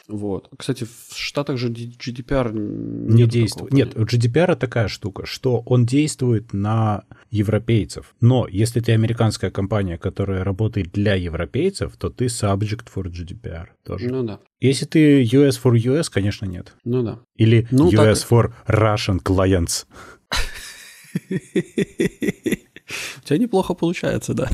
[0.09, 0.49] Вот.
[0.57, 3.73] Кстати, в Штатах же GDPR не действует.
[3.73, 8.15] Нет, GDPR такая штука, что он действует на европейцев.
[8.21, 14.09] Но если ты американская компания, которая работает для европейцев, то ты subject for GDPR тоже.
[14.09, 14.41] Ну да.
[14.61, 16.75] Если ты US for US, конечно, нет.
[16.85, 17.21] Ну да.
[17.37, 18.31] Или ну, US так...
[18.31, 19.85] for Russian clients.
[23.23, 24.49] У тебя неплохо получается, да.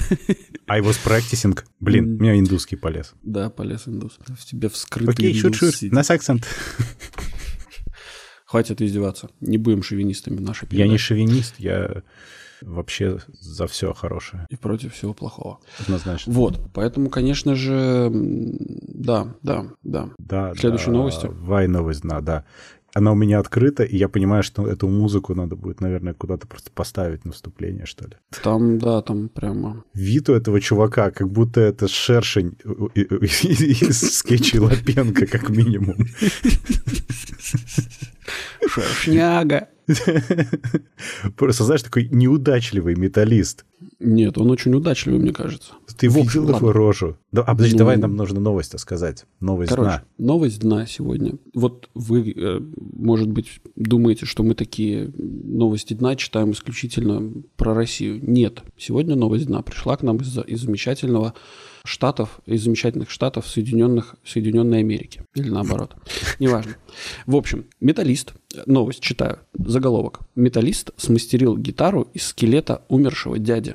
[0.66, 1.58] I was practicing.
[1.80, 3.12] Блин, у меня индусский полез.
[3.22, 4.18] Да, полез индус.
[4.26, 6.46] В тебе вскрытый Окей, шут-шут, нас акцент.
[8.46, 9.30] Хватит издеваться.
[9.40, 10.86] Не будем шовинистами в нашей передаче.
[10.86, 12.02] Я не шовинист, я
[12.60, 14.46] вообще за все хорошее.
[14.48, 15.60] И против всего плохого.
[15.78, 16.32] Однозначно.
[16.32, 20.10] Вот, поэтому, конечно же, да, да, да.
[20.18, 21.24] Да, Следующая да, новость.
[21.24, 22.44] Вай новость, да, да
[22.94, 26.70] она у меня открыта, и я понимаю, что эту музыку надо будет, наверное, куда-то просто
[26.70, 28.12] поставить на вступление, что ли.
[28.42, 29.84] Там, да, там прямо...
[29.94, 32.56] Вид у этого чувака, как будто это шершень
[32.94, 35.96] из скетчей Лапенко, как минимум.
[38.66, 39.68] Шершняга.
[41.36, 43.64] Просто, знаешь, такой неудачливый металлист.
[44.00, 45.72] Нет, он очень удачливый, мне кажется.
[45.96, 47.16] Ты его видел его рожу?
[47.32, 49.24] Да, а подожди, ну, давай нам нужно новость сказать.
[49.40, 50.04] Новость короче, дна.
[50.18, 51.34] новость дна сегодня.
[51.54, 58.20] Вот вы, э, может быть, думаете, что мы такие новости дна читаем исключительно про Россию.
[58.22, 58.62] Нет.
[58.76, 61.34] Сегодня новость дна пришла к нам из, из замечательного
[61.84, 65.22] штатов, из замечательных штатов Соединенных, Соединенной Америки.
[65.34, 65.94] Или наоборот.
[66.38, 66.76] Неважно.
[67.26, 68.32] В общем, металлист,
[68.66, 70.20] новость читаю, заголовок.
[70.34, 73.74] Металлист смастерил гитару из скелета умершего дяди.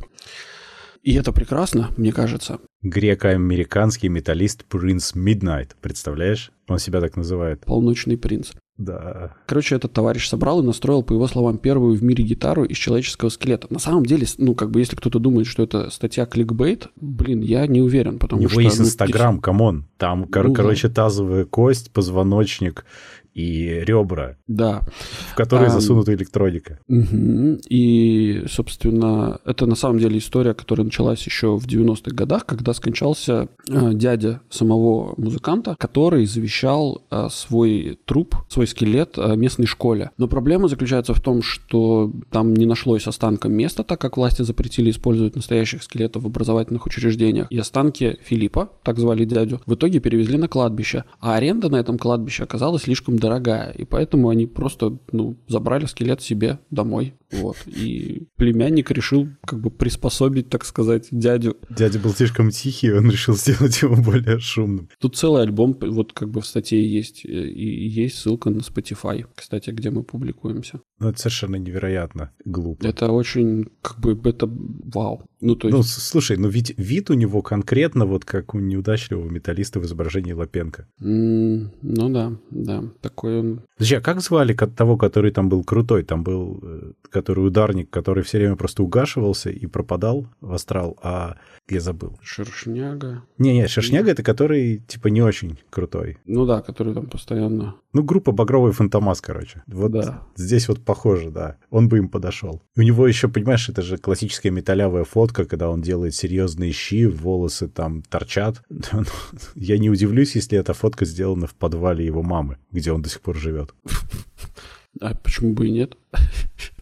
[1.01, 2.59] И это прекрасно, мне кажется.
[2.81, 6.51] Греко-американский металлист Prince Midnight, представляешь?
[6.67, 7.61] Он себя так называет.
[7.65, 8.51] Полночный принц.
[8.77, 9.35] Да.
[9.45, 13.27] Короче, этот товарищ собрал и настроил, по его словам, первую в мире гитару из человеческого
[13.27, 13.67] скелета.
[13.69, 17.67] На самом деле, ну, как бы, если кто-то думает, что это статья кликбейт, блин, я
[17.67, 18.61] не уверен, потому У него что...
[18.61, 19.85] есть ну, Инстаграм, come on.
[19.97, 22.85] Там, ну, короче, тазовая кость, позвоночник,
[23.33, 24.81] и ребра, да.
[25.31, 26.79] в которые а, засунута электроника.
[26.87, 27.59] Угу.
[27.69, 33.47] И, собственно, это на самом деле история, которая началась еще в 90-х годах, когда скончался
[33.67, 40.11] э, дядя самого музыканта, который завещал э, свой труп, свой скелет э, местной школе.
[40.17, 44.89] Но проблема заключается в том, что там не нашлось останкам места, так как власти запретили
[44.89, 47.47] использовать настоящих скелетов в образовательных учреждениях.
[47.51, 51.03] И останки Филиппа, так звали дядю, в итоге перевезли на кладбище.
[51.19, 56.21] А аренда на этом кладбище оказалась слишком дорогая, и поэтому они просто, ну, забрали скелет
[56.21, 61.57] себе домой, вот, и племянник решил как бы приспособить, так сказать, дядю.
[61.69, 64.89] Дядя был слишком тихий, он решил сделать его более шумным.
[64.99, 69.69] Тут целый альбом, вот как бы в статье есть, и есть ссылка на Spotify, кстати,
[69.71, 70.81] где мы публикуемся.
[70.99, 72.85] Ну, это совершенно невероятно глупо.
[72.85, 75.23] Это очень, как бы, это вау.
[75.41, 78.59] Ну, то Ну, есть, с- слушай, ну ведь вид у него конкретно вот как у
[78.59, 80.85] неудачливого металлиста в изображении Лапенко.
[81.01, 83.61] м, ну да, да, такой он...
[83.77, 86.03] Подожди, а как звали того, который там был крутой?
[86.03, 91.37] Там был, э, который ударник, который все время просто угашивался и пропадал в астрал, а
[91.69, 92.17] я забыл.
[92.21, 93.23] Шершняга.
[93.37, 96.17] Не-не, Шершняга— это который, типа, не очень крутой.
[96.25, 97.75] Ну да, который там постоянно...
[97.91, 99.63] Ну, группа «Багровый фантомас», короче.
[99.65, 100.21] Вот Да.
[100.35, 101.57] здесь вот похоже, да.
[101.71, 102.61] Он бы им подошел.
[102.77, 107.67] У него еще, понимаешь, это же классическая металлявая фотка, когда он делает серьезные щи, волосы
[107.67, 108.61] там торчат.
[109.55, 113.21] Я не удивлюсь, если эта фотка сделана в подвале его мамы, где он до сих
[113.21, 113.73] пор живет.
[115.01, 115.97] А почему бы и нет?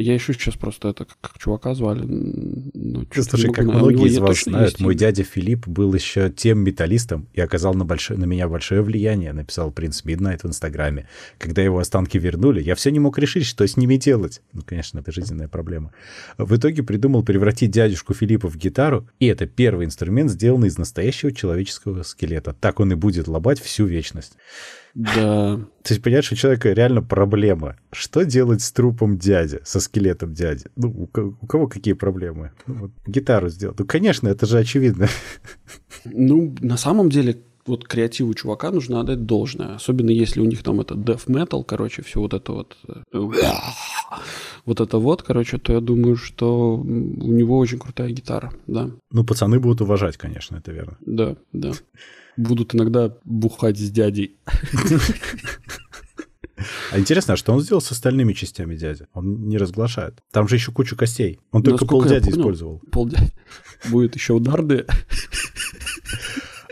[0.00, 2.02] Я ищу сейчас просто это, как, как чувака звали.
[2.04, 6.30] Ну, Слушай, могу как на- многие из вас знают, есть мой дядя Филипп был еще
[6.30, 11.06] тем металлистом и оказал на, большое, на меня большое влияние, написал принц Миднайт в Инстаграме.
[11.38, 14.40] Когда его останки вернули, я все не мог решить, что с ними делать.
[14.54, 15.92] Ну, конечно, это жизненная проблема.
[16.38, 21.30] В итоге придумал превратить дядюшку Филиппа в гитару, и это первый инструмент, сделанный из настоящего
[21.30, 22.56] человеческого скелета.
[22.58, 24.32] Так он и будет лобать всю вечность.
[24.94, 25.56] Да.
[25.82, 27.76] То есть, понимаешь, у человека реально проблема.
[27.92, 30.64] Что делать с трупом дяди, со скелетом дяди?
[30.76, 32.52] Ну, у, ко- у кого какие проблемы?
[32.66, 33.78] Ну, вот гитару сделать.
[33.78, 35.08] Ну, конечно, это же очевидно.
[36.04, 39.76] Ну, на самом деле, вот креативу чувака нужно отдать должное.
[39.76, 42.76] Особенно если у них там это death metal, короче, все вот это вот...
[42.88, 43.02] э,
[44.66, 46.84] Вот это вот, короче, то я думаю, что у
[47.32, 48.90] него очень крутая гитара, да.
[49.12, 50.96] Ну, пацаны будут уважать, конечно, это верно.
[51.00, 51.72] Да, да.
[52.36, 54.36] Будут иногда бухать с дядей.
[56.92, 59.06] А интересно, а что он сделал с остальными частями дяди?
[59.14, 60.20] Он не разглашает.
[60.30, 61.40] Там же еще куча костей.
[61.52, 62.80] Он только полдяди использовал.
[62.90, 63.32] Полдяди.
[63.88, 64.86] Будет еще ударные.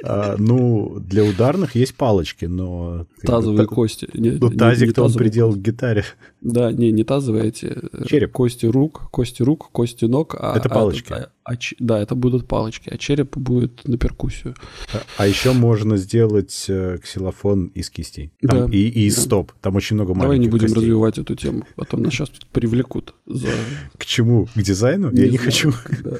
[0.04, 3.06] А, ну, для ударных есть палочки, но...
[3.22, 4.08] Тазовые та- кости.
[4.14, 6.04] Не- Ну, не- тазик-то не он приделал к гитаре.
[6.40, 7.66] Да, не, не тазовые эти.
[7.66, 8.32] э, Череп.
[8.32, 10.36] Кости рук, кости рук, кости ног.
[10.38, 11.12] а- Это а палочки.
[11.12, 14.54] а- а да, это будут палочки, а череп будет на перкуссию.
[14.94, 18.32] А- А еще можно сделать э, ксилофон из кистей.
[18.40, 19.22] Там Да, и, и из да.
[19.22, 19.52] стоп.
[19.60, 20.76] Там очень много маленьких Давай не будем костей.
[20.80, 23.48] развивать эту тему, потом нас сейчас привлекут за...
[23.96, 24.46] К чему?
[24.54, 25.10] К дизайну?
[25.12, 25.72] Я не знаю, хочу.
[26.04, 26.18] да.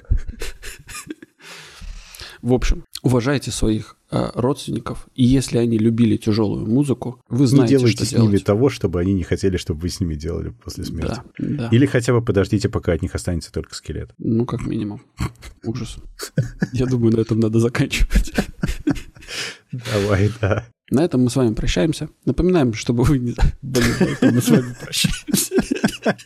[2.41, 7.77] В общем, уважайте своих э, родственников, и если они любили тяжелую музыку, вы Не знаете,
[7.77, 8.45] делайте что с ними делать.
[8.45, 11.21] того, чтобы они не хотели, чтобы вы с ними делали после смерти.
[11.39, 11.69] Да, да.
[11.71, 14.11] Или хотя бы подождите, пока от них останется только скелет.
[14.19, 15.03] Ну, как минимум.
[15.65, 15.99] Ужас.
[16.73, 18.33] Я думаю, на этом надо заканчивать.
[19.73, 20.67] Давай, да.
[20.91, 22.09] На этом мы с вами прощаемся.
[22.25, 23.35] Напоминаем, чтобы вы не...
[23.61, 25.55] Блин, мы с вами прощаемся.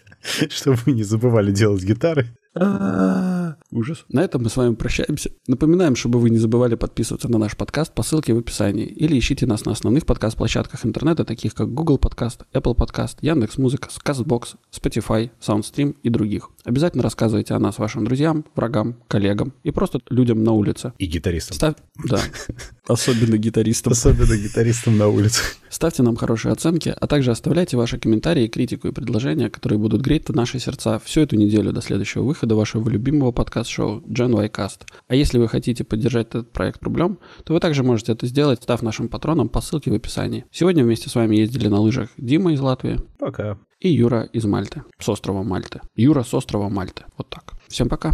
[0.50, 2.28] Чтобы вы не забывали делать гитары.
[2.54, 4.04] Ужас.
[4.10, 5.30] На этом мы с вами прощаемся.
[5.46, 8.84] Напоминаем, чтобы вы не забывали подписываться на наш подкаст по ссылке в описании.
[8.84, 14.56] Или ищите нас на основных подкаст-площадках интернета, таких как Google Podcast, Apple Podcast, Яндекс.Музыка, Castbox,
[14.70, 16.50] Spotify, SoundStream и других.
[16.64, 20.92] Обязательно рассказывайте о нас вашим друзьям, врагам, коллегам и просто людям на улице.
[20.98, 21.56] И гитаристам.
[21.56, 21.76] Ставь...
[22.04, 22.20] Да.
[22.86, 23.94] Особенно гитаристам.
[23.94, 25.42] Особенно гитаристам на улице.
[25.70, 30.28] Ставьте нам хорошие оценки, а также оставляйте ваши комментарии, критику и предложения, которые будут греть
[30.28, 34.82] наши сердца всю эту неделю до следующего выхода вашего любимого подкаст-шоу Gen Y Cast.
[35.06, 38.82] А если вы хотите поддержать этот проект рублем, то вы также можете это сделать, став
[38.82, 40.44] нашим патроном по ссылке в описании.
[40.50, 43.58] Сегодня вместе с вами ездили на лыжах Дима из Латвии Пока.
[43.78, 45.80] и Юра из Мальты, с острова Мальты.
[45.94, 47.04] Юра с острова Мальты.
[47.16, 47.52] Вот так.
[47.68, 48.12] Всем пока.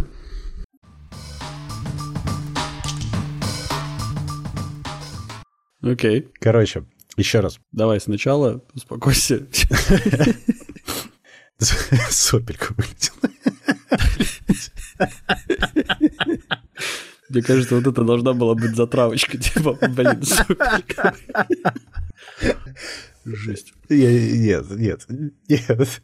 [5.81, 6.27] Окей.
[6.39, 6.83] Короче,
[7.17, 7.59] еще раз.
[7.71, 9.47] Давай сначала успокойся.
[12.09, 13.29] Сопелька вылетела.
[17.29, 21.15] Мне кажется, вот это должна была быть затравочка, типа, блин, супер.
[23.25, 23.73] Жесть.
[23.89, 25.05] Нет, нет,
[25.47, 26.01] нет.